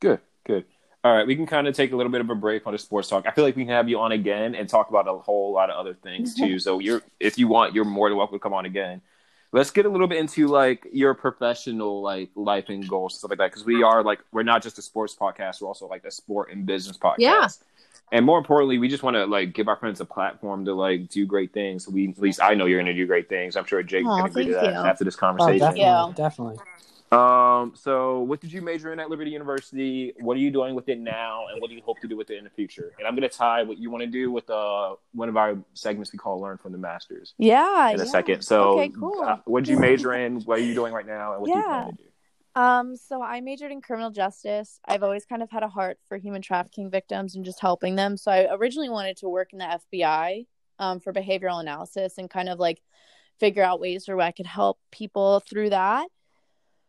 [0.00, 0.64] Good, good.
[1.06, 2.80] All right, we can kind of take a little bit of a break on the
[2.80, 3.28] sports talk.
[3.28, 5.70] I feel like we can have you on again and talk about a whole lot
[5.70, 6.46] of other things mm-hmm.
[6.46, 6.58] too.
[6.58, 9.00] so you're, if you want, you're more than welcome to come on again.
[9.52, 13.30] Let's get a little bit into like your professional like life and goals and stuff
[13.30, 13.84] like that because we mm-hmm.
[13.84, 16.98] are like we're not just a sports podcast, we're also like a sport and business
[16.98, 17.14] podcast.
[17.18, 17.46] Yeah.
[18.10, 21.08] And more importantly, we just want to like give our friends a platform to like
[21.08, 21.88] do great things.
[21.88, 23.54] We at least I know you're going to do great things.
[23.54, 24.88] I'm sure Jake Aw, can agree to thank that you.
[24.88, 25.58] after this Oh, conversation.
[25.60, 26.12] definitely, Yeah.
[26.16, 26.56] definitely.
[27.12, 30.12] Um, so what did you major in at Liberty University?
[30.18, 32.30] What are you doing with it now, and what do you hope to do with
[32.30, 32.92] it in the future?
[32.98, 36.12] And I'm gonna tie what you want to do with uh one of our segments
[36.12, 37.90] we call "Learn from the Masters" Yeah.
[37.90, 38.42] in a second.
[38.42, 39.22] So, Okay, cool.
[39.22, 40.40] uh, what did you major in?
[40.40, 41.82] What are you doing right now, and what do you Yeah.
[41.82, 42.10] plan to do?
[42.56, 44.80] Um, so I majored in criminal justice.
[44.86, 48.16] I've always kind of had a heart for human trafficking victims and just helping them.
[48.16, 50.46] So I originally wanted to work in the FBI
[50.78, 52.80] um, for behavioral analysis and kind of like
[53.38, 56.08] figure out ways where I could help people through that.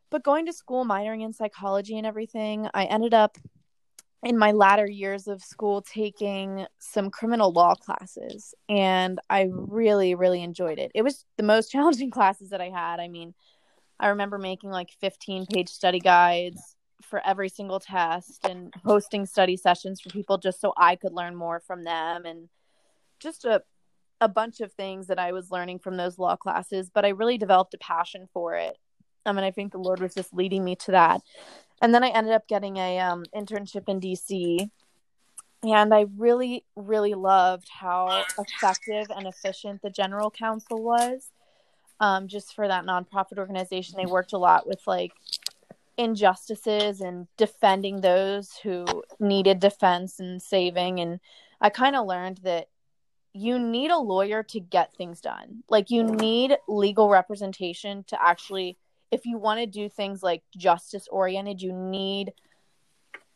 [0.10, 3.38] But going to school, minoring in psychology and everything, I ended up
[4.24, 10.42] in my latter years of school taking some criminal law classes and I really really
[10.42, 10.92] enjoyed it.
[10.96, 13.00] It was the most challenging classes that I had.
[13.00, 13.34] I mean,
[14.00, 19.56] I remember making like 15 page study guides for every single test and hosting study
[19.56, 22.50] sessions for people just so I could learn more from them and
[23.20, 23.64] just a
[24.20, 27.38] a bunch of things that I was learning from those law classes, but I really
[27.38, 28.76] developed a passion for it.
[29.28, 31.22] I mean, I think the Lord was just leading me to that.
[31.82, 34.70] And then I ended up getting a um, internship in DC.
[35.64, 41.32] And I really, really loved how effective and efficient the general counsel was
[42.00, 43.96] um, just for that nonprofit organization.
[43.98, 45.12] They worked a lot with like
[45.98, 48.86] injustices and defending those who
[49.20, 51.00] needed defense and saving.
[51.00, 51.20] And
[51.60, 52.68] I kind of learned that
[53.34, 55.64] you need a lawyer to get things done.
[55.70, 58.78] Like you need legal representation to actually,
[59.12, 62.34] if you want to do things like justice oriented, you need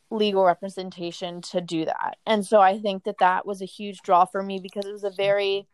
[0.10, 2.18] legal representation to do that.
[2.26, 5.06] And so I think that that was a huge draw for me because it was
[5.06, 5.68] a very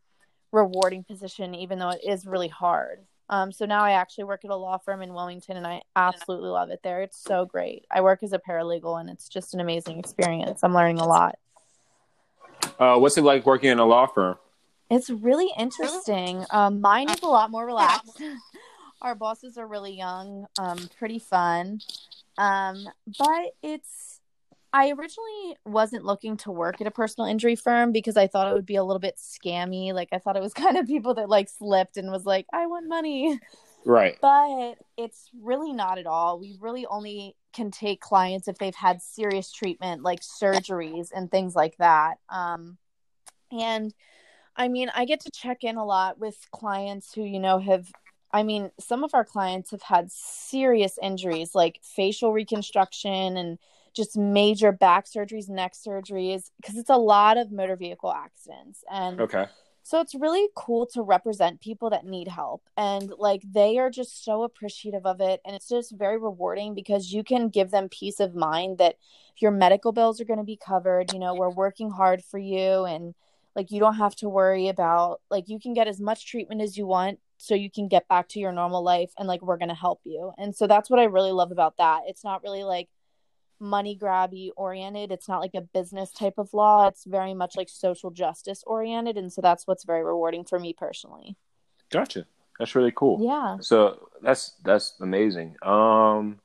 [0.51, 2.99] rewarding position, even though it is really hard.
[3.29, 6.49] Um, so now I actually work at a law firm in Wilmington and I absolutely
[6.49, 7.01] love it there.
[7.01, 7.85] It's so great.
[7.91, 10.61] I work as a paralegal and it's just an amazing experience.
[10.63, 11.37] I'm learning a lot.
[12.79, 14.37] Uh, what's it like working in a law firm?
[14.89, 16.45] It's really interesting.
[16.51, 18.21] Um, mine is a lot more relaxed.
[19.01, 21.81] Our bosses are really young, um, pretty fun.
[22.37, 22.87] Um,
[23.17, 24.19] but it's,
[24.73, 28.53] I originally wasn't looking to work at a personal injury firm because I thought it
[28.53, 29.93] would be a little bit scammy.
[29.93, 32.67] Like, I thought it was kind of people that like slipped and was like, I
[32.67, 33.39] want money.
[33.85, 34.17] Right.
[34.21, 36.39] but it's really not at all.
[36.39, 41.55] We really only can take clients if they've had serious treatment, like surgeries and things
[41.55, 42.17] like that.
[42.29, 42.77] Um,
[43.49, 43.93] and
[44.57, 47.89] I mean, I get to check in a lot with clients who, you know, have,
[48.31, 53.57] I mean, some of our clients have had serious injuries like facial reconstruction and
[53.93, 58.83] just major back surgeries, neck surgeries, because it's a lot of motor vehicle accidents.
[58.91, 59.45] And Okay.
[59.81, 62.61] so it's really cool to represent people that need help.
[62.75, 65.41] And like they are just so appreciative of it.
[65.45, 68.97] And it's just very rewarding because you can give them peace of mind that
[69.37, 71.13] your medical bills are going to be covered.
[71.13, 72.83] You know, we're working hard for you.
[72.83, 73.15] And
[73.55, 76.77] like you don't have to worry about, like, you can get as much treatment as
[76.77, 79.11] you want so you can get back to your normal life.
[79.17, 80.33] And like, we're going to help you.
[80.37, 82.01] And so that's what I really love about that.
[82.07, 82.89] It's not really like,
[83.59, 85.11] money grabby oriented.
[85.11, 86.87] It's not like a business type of law.
[86.87, 89.17] It's very much like social justice oriented.
[89.17, 91.35] And so that's what's very rewarding for me personally.
[91.89, 92.25] Gotcha.
[92.59, 93.19] That's really cool.
[93.23, 93.57] Yeah.
[93.61, 95.55] So that's that's amazing.
[95.61, 96.39] Um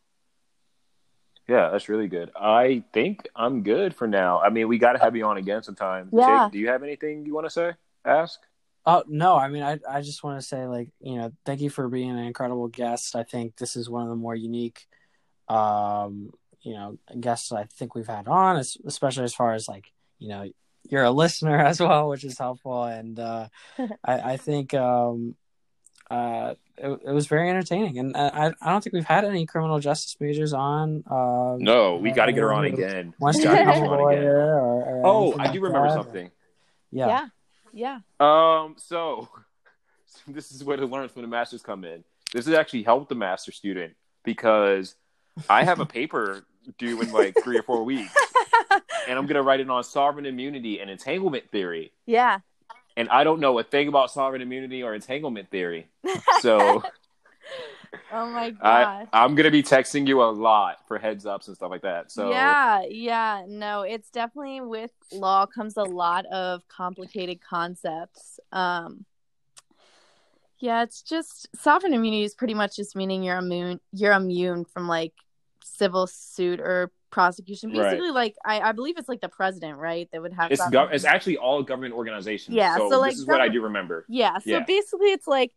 [1.49, 2.31] yeah, that's really good.
[2.35, 4.41] I think I'm good for now.
[4.41, 6.09] I mean, we got to have you on again sometime.
[6.13, 6.45] Yeah.
[6.45, 7.73] Jake, do you have anything you want to say?
[8.05, 8.41] Ask?
[8.85, 11.71] Oh no, I mean, I I just want to say like you know, thank you
[11.71, 13.15] for being an incredible guest.
[13.15, 14.87] I think this is one of the more unique,
[15.49, 19.87] um, you know, guests I think we've had on, especially as far as like
[20.19, 20.51] you know,
[20.89, 23.49] you're a listener as well, which is helpful, and uh,
[24.05, 25.37] I I think um,
[26.11, 29.47] uh, it, it was very entertaining, and uh, I I don't think we've had any
[29.47, 31.05] criminal justice majors on.
[31.11, 33.15] Um, No, we got to get her on again.
[33.21, 34.25] Wants We get become on again.
[34.25, 35.95] or, or Oh, anything I like do remember that.
[35.95, 36.31] something.
[36.91, 37.07] Yeah.
[37.07, 37.27] Yeah.
[37.73, 38.01] Yeah.
[38.21, 39.29] Um, so
[40.29, 42.05] this is where the learn from the masters come in.
[42.33, 43.95] This has actually helped the master student
[44.25, 44.95] because
[45.49, 46.45] I have a paper
[46.79, 48.15] due in like three or four weeks,
[49.09, 51.93] and I'm gonna write it on sovereign immunity and entanglement theory.
[52.07, 52.41] Yeah.
[52.97, 55.89] And I don't know a thing about sovereign immunity or entanglement theory,
[56.41, 56.83] so
[58.15, 59.07] Oh my gosh.
[59.13, 62.13] I'm gonna be texting you a lot for heads ups and stuff like that.
[62.13, 68.39] So yeah, yeah, no, it's definitely with law comes a lot of complicated concepts.
[68.53, 69.05] Um
[70.59, 74.89] Yeah, it's just sovereign immunity is pretty much just meaning you're immune you're immune from
[74.89, 75.15] like
[75.65, 77.71] civil suit or prosecution.
[77.71, 77.91] Right.
[77.91, 80.09] Basically like I, I believe it's like the president, right?
[80.13, 82.57] That would have it's gov- it's actually all government organizations.
[82.57, 84.05] Yeah, So, so, like, this is what I do remember.
[84.09, 84.61] Yeah, so Yeah.
[84.61, 85.53] basically it's like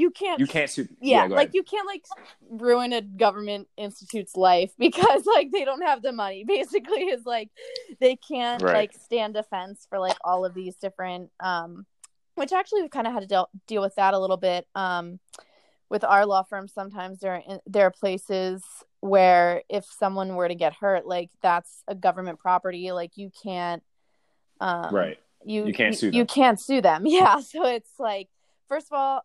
[0.00, 0.88] you can't You can't sue.
[1.00, 1.54] yeah, go like ahead.
[1.54, 2.04] you can't like
[2.48, 7.50] ruin a government institute's life because like they don't have the money basically is like
[8.00, 8.74] they can't Right.
[8.74, 11.86] like stand defense for like all of these different um
[12.36, 15.20] which actually we've kind of had to deal, deal with that a little bit um
[15.90, 18.62] with our law firm sometimes there are in, there are places
[19.00, 23.82] where if someone were to get hurt like that's a government property like you can't
[24.60, 25.18] um right.
[25.44, 28.28] you You can't sue you can't sue them yeah so it's like
[28.68, 29.22] first of all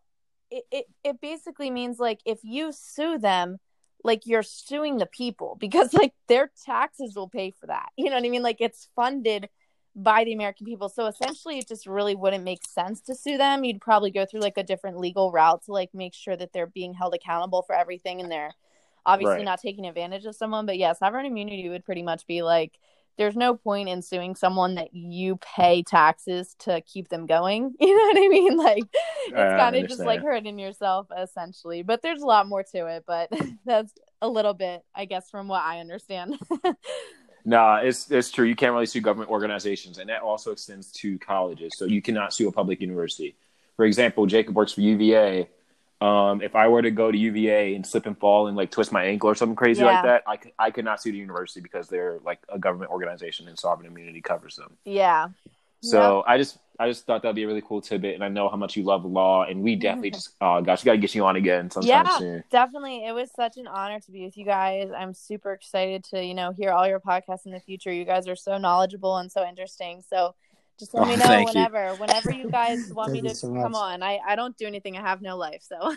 [0.50, 3.58] it, it it basically means like if you sue them
[4.04, 7.88] like you're suing the people because like their taxes will pay for that.
[7.96, 8.42] You know what i mean?
[8.42, 9.48] Like it's funded
[9.94, 10.88] by the american people.
[10.88, 13.64] So essentially it just really wouldn't make sense to sue them.
[13.64, 16.66] You'd probably go through like a different legal route to like make sure that they're
[16.66, 18.52] being held accountable for everything and they're
[19.06, 19.44] obviously Right.
[19.44, 20.66] not taking advantage of someone.
[20.66, 22.78] But yeah sovereign immunity would pretty much be like
[23.18, 27.74] there's no point in suing someone that you pay taxes to keep them going.
[27.86, 28.56] You know what I mean?
[28.56, 28.84] Like
[29.26, 31.82] it's kind of just like hurting yourself essentially.
[31.82, 33.30] But there's a lot more to it, but
[33.64, 36.38] that's a little bit, I guess, from what I understand.
[37.48, 38.44] Nah, it's it's true.
[38.44, 41.74] You can't really sue government organizations, and that also extends to colleges.
[41.76, 43.36] So you cannot sue a public university.
[43.76, 45.48] For example, Jacob works for UVA.
[46.00, 48.92] Um, if I were to go to UVA and slip and fall and like twist
[48.92, 49.92] my ankle or something crazy Yeah.
[49.92, 52.90] like that, I could, I could not sue the university because they're like a government
[52.90, 54.76] organization and sovereign immunity covers them.
[54.84, 55.28] yeah.
[55.82, 58.48] So I just I just thought that'd be a really cool tidbit, and I know
[58.48, 61.24] how much you love law, and we definitely just oh gosh, we gotta get you
[61.24, 62.18] on again sometime Yeah.
[62.18, 62.44] soon.
[62.50, 63.06] Definitely.
[63.06, 64.90] It was such an honor to be with you guys.
[64.96, 67.92] I'm super excited to, you know, hear all your podcasts in the future.
[67.92, 70.02] You guys are so knowledgeable and so interesting.
[70.08, 70.34] So
[70.78, 71.60] just let Oh, me know thank you.
[71.60, 74.02] whenever, whenever you guys want me to so come on.
[74.02, 74.96] I, I don't do anything.
[74.96, 75.62] I have no life.
[75.62, 75.94] So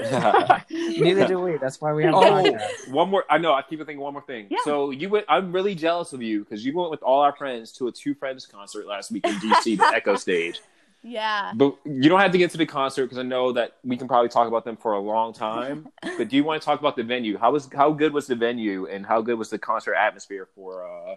[0.70, 1.56] Neither do we.
[1.58, 2.88] That's why we have a Oh, podcast.
[2.90, 3.24] one more.
[3.30, 3.52] I know.
[3.52, 4.46] I keep thinking one more thing.
[4.50, 4.58] Yeah.
[4.64, 5.26] So you went.
[5.28, 8.14] I'm really jealous of you because you went with all our friends to a Two
[8.14, 10.58] Friends concert last week in DC, the Echostage.
[11.02, 11.52] yeah.
[11.54, 14.08] But you don't have to get to the concert because I know that we can
[14.08, 15.88] probably talk about them for a long time.
[16.02, 17.36] but do you want to talk about the venue?
[17.38, 20.84] How was how good was the venue and how good was the concert atmosphere for
[20.86, 21.16] uh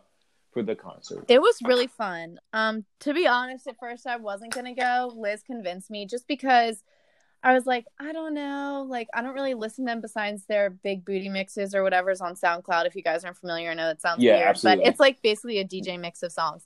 [0.52, 1.28] for the concert?
[1.28, 2.40] It was really fun.
[2.54, 5.14] Um, to be honest, at first I wasn't gonna go.
[5.16, 6.84] Liz convinced me just because
[7.44, 10.70] I was like, I don't know, like I don't really listen to them besides their
[10.70, 12.86] big booty mixes or whatever's on SoundCloud.
[12.86, 14.84] If you guys aren't familiar, I know that sounds Yeah, weird, absolutely.
[14.84, 16.66] but it's like basically a DJ mix of songs.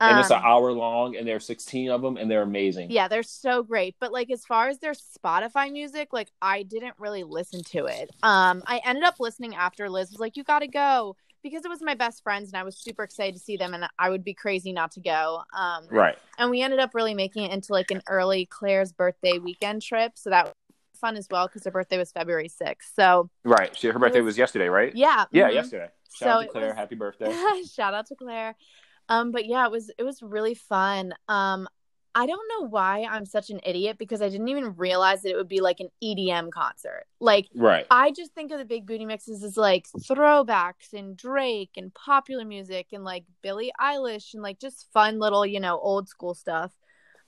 [0.00, 2.90] and it's an Um, hour long, and there are 16 of them, and they're amazing.
[2.90, 3.96] Yeah, they're so great.
[4.00, 8.10] But like as far as their Spotify music, like I didn't really listen to it.
[8.22, 11.80] Um I ended up listening after Liz was like, You gotta go because it was
[11.82, 14.34] my best friends and I was super excited to see them and I would be
[14.34, 15.42] crazy not to go.
[15.56, 16.18] Um Right.
[16.38, 20.12] and we ended up really making it into like an early Claire's birthday weekend trip.
[20.16, 20.54] So that was
[21.00, 22.92] fun as well because her birthday was February 6th.
[22.94, 23.76] So Right.
[23.76, 24.94] She, her birthday was- was yesterday, right?
[24.94, 25.24] yeah.
[25.30, 25.54] Yeah, mhm.
[25.54, 25.88] yesterday.
[26.12, 26.66] Shout So out to Claire.
[26.68, 27.62] was- Happy birthday.
[27.72, 28.56] Shout out to Claire.
[29.10, 31.14] Um, but yeah, it was it was really fun.
[31.28, 31.66] Um,
[32.14, 35.36] I don't know why I'm such an idiot because I didn't even realize that it
[35.36, 37.04] would be like an EDM concert.
[37.20, 37.86] Like Right.
[37.90, 42.44] I just think of the big booty mixes as like throwbacks and Drake and popular
[42.44, 46.72] music and like Billie Eilish and like just fun little, you know, old school stuff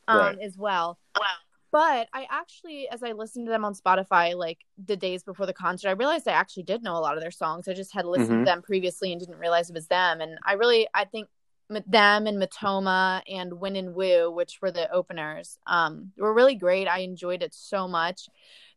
[0.08, 0.38] um Right.
[0.42, 0.98] as well.
[1.18, 1.26] Wow.
[1.72, 5.52] But I actually, as I listened to them on Spotify, like the days before the
[5.52, 7.68] concert, I realized I actually did know a lot of their songs.
[7.68, 8.40] I just had listened Mhm.
[8.40, 10.20] to them previously and didn't realize it was them.
[10.20, 11.28] And I really, I think
[11.70, 16.88] them and Matoma and Win and Woo, which were the openers, um, were really great.
[16.88, 18.28] I enjoyed it so much.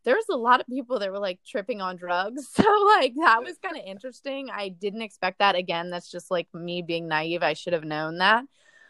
[0.04, 2.62] There was a lot of people that were like tripping on drugs, so
[2.98, 4.48] like that was kind of interesting.
[4.50, 5.56] I didn't expect that.
[5.56, 7.42] Again, that's just like me being naive.
[7.42, 8.44] I should have known that.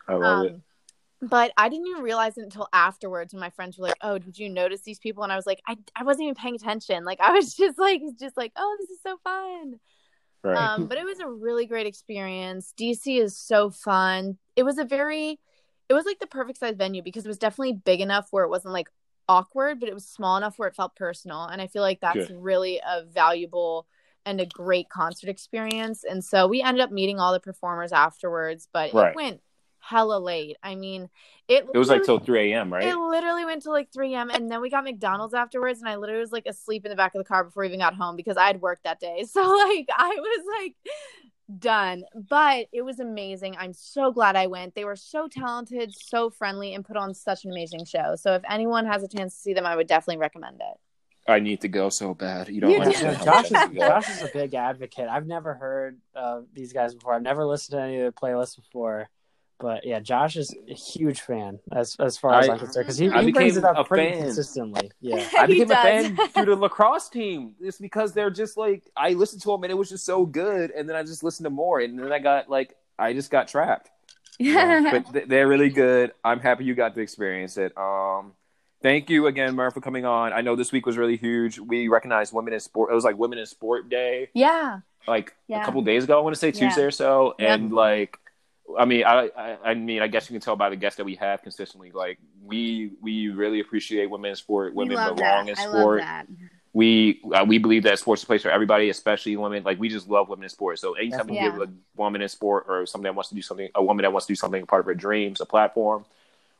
[0.08, 0.52] I love it.
[0.52, 0.62] Um,
[1.22, 4.38] but I didn't even realize it until afterwards when my friends were like, "Oh, did
[4.38, 7.04] you notice these people?" And I was like, "I, I wasn't even paying attention.
[7.04, 9.80] Like I was just like just like, oh, this is so fun."
[10.44, 10.74] Right.
[10.74, 12.72] Um, but it was a really great experience.
[12.78, 14.38] DC is so fun.
[14.56, 15.38] It was a very,
[15.88, 18.50] it was like the perfect size venue because it was definitely big enough where it
[18.50, 18.88] wasn't like
[19.28, 21.44] awkward, but it was small enough where it felt personal.
[21.44, 22.36] And I feel like that's Good.
[22.38, 23.86] really a valuable
[24.26, 26.04] and a great concert experience.
[26.04, 29.10] And so we ended up meeting all the performers afterwards, but Right.
[29.10, 29.40] it went
[29.84, 30.56] hella late.
[30.62, 31.08] I mean,
[31.48, 32.84] it it was like till 3 a.m., right?
[32.84, 34.30] it literally went to like 3 a.m.
[34.30, 37.14] and then we got McDonald's afterwards, and I literally was like asleep in the back
[37.14, 39.24] of the car before we even got home because I had worked that day.
[39.34, 40.74] So like I was like
[41.58, 43.56] done, but it was amazing.
[43.58, 44.74] I'm so glad I went.
[44.74, 48.14] They were so talented, so friendly, and put on such an amazing show.
[48.16, 50.78] So if anyone has a chance to see them, I would definitely recommend it.
[51.26, 52.48] I need to go so bad.
[52.48, 53.18] You don't You understand.
[53.18, 53.88] no, Josh, is, to go.
[53.88, 55.08] Josh is a big advocate.
[55.08, 57.14] I've never heard of these guys before.
[57.14, 59.08] I've never listened to any of their playlists before.
[59.60, 62.84] But yeah, Josh is a huge fan as as far as I- I, am concerned
[62.86, 64.22] because he, I he brings became it up a pretty fan.
[64.24, 64.90] consistently.
[65.00, 67.54] Yeah, I He became a fan through the lacrosse team.
[67.60, 70.70] It's because they're just like I listened to them and it was just so good,
[70.72, 73.48] and then I just listened to more, and then I got like I just got
[73.48, 73.90] trapped.
[74.38, 76.12] Yeah, but th- they're really good.
[76.24, 77.72] I'm happy you got to experience it.
[77.78, 78.32] Um,
[78.82, 80.32] thank you again, Murph, for coming on.
[80.32, 81.60] I know this week was really huge.
[81.60, 82.90] We recognized women in sport.
[82.90, 84.80] It was like Women in Sport Day, yeah.
[85.06, 85.62] like Yeah.
[85.62, 86.18] a couple days ago.
[86.18, 86.66] I want to say Yeah.
[86.68, 87.54] Tuesday or so, Yeah.
[87.54, 88.18] and like.
[88.78, 91.04] I mean, I, I, I mean, I guess you can tell by the guests that
[91.04, 91.92] we have consistently.
[91.92, 94.74] Like, we, we really appreciate women in sport.
[94.74, 96.02] Women belong in sport.
[96.72, 99.62] we uh, we believe that sports is a place for everybody, especially women.
[99.62, 100.80] Like we just love women in sports.
[100.80, 101.52] So anytime we Yeah.
[101.52, 104.12] give a woman in sport or somebody that wants to do something, a woman that
[104.12, 106.04] wants to do something part of her dreams, a platform,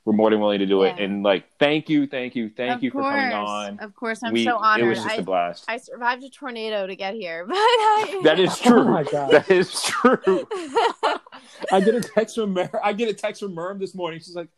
[0.04, 0.98] we're more than willing to do it.
[0.98, 3.78] And like, thank you, thank you, thank Of you for coming on.
[3.80, 4.86] Of course, I'm we, so honored.
[4.86, 5.64] It was just I, a blast.
[5.66, 8.80] I survived a tornado to get here, but I, that is true.
[8.80, 9.30] Oh my God.
[9.30, 10.18] That is true.
[11.72, 14.20] I get a text from Mer- I get a text from Merm this morning.
[14.20, 14.48] She's like,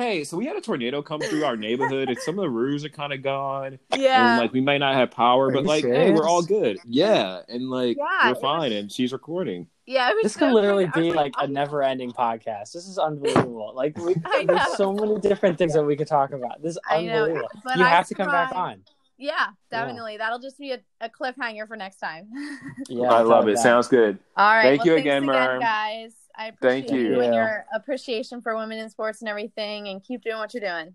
[0.00, 2.84] "Hey, so we had a tornado come through our neighborhood, and some of the roofs
[2.84, 4.32] are kind of gone." yeah.
[4.32, 6.78] and like we might not have power, Are but you like, hey, we're all good.
[6.84, 9.66] Yeah, and like Yeah, we're fine, was- and she's recording.
[9.86, 11.00] yeah, it was this so could literally good.
[11.00, 12.72] Be like oh a never-ending podcast.
[12.72, 13.72] This is unbelievable.
[13.74, 14.14] Like we,
[14.46, 16.62] there's so many different things that we could talk about.
[16.62, 17.48] This is I know, unbelievable.
[17.64, 18.82] but you I have to come back on.
[19.18, 20.16] Yeah, definitely.
[20.16, 22.28] That'll just be a, a cliffhanger for next time.
[22.88, 23.54] Yeah, I love it.
[23.56, 23.62] doubt.
[23.62, 24.18] Sounds good.
[24.36, 24.62] All right.
[24.62, 25.60] Thank well, you thanks again, Merm.
[25.60, 26.12] guys.
[26.40, 27.16] I Thank appreciate you.
[27.16, 30.62] you and your appreciation for women in sports and everything, and keep doing what you're
[30.62, 30.94] doing.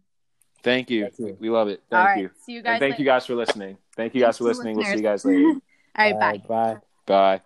[0.63, 1.03] Thank you.
[1.03, 1.37] Thank you.
[1.39, 1.83] We love it.
[1.91, 2.21] All Thank right.
[2.23, 2.29] you.
[2.43, 2.71] See you guys.
[2.71, 3.77] And thank you guys for listening.
[3.95, 4.77] Thank you guys for to listening.
[4.77, 5.43] We'll see you guys later.
[5.97, 6.19] All right.
[6.19, 6.41] Bye.
[6.47, 6.77] Bye.
[7.05, 7.41] Bye.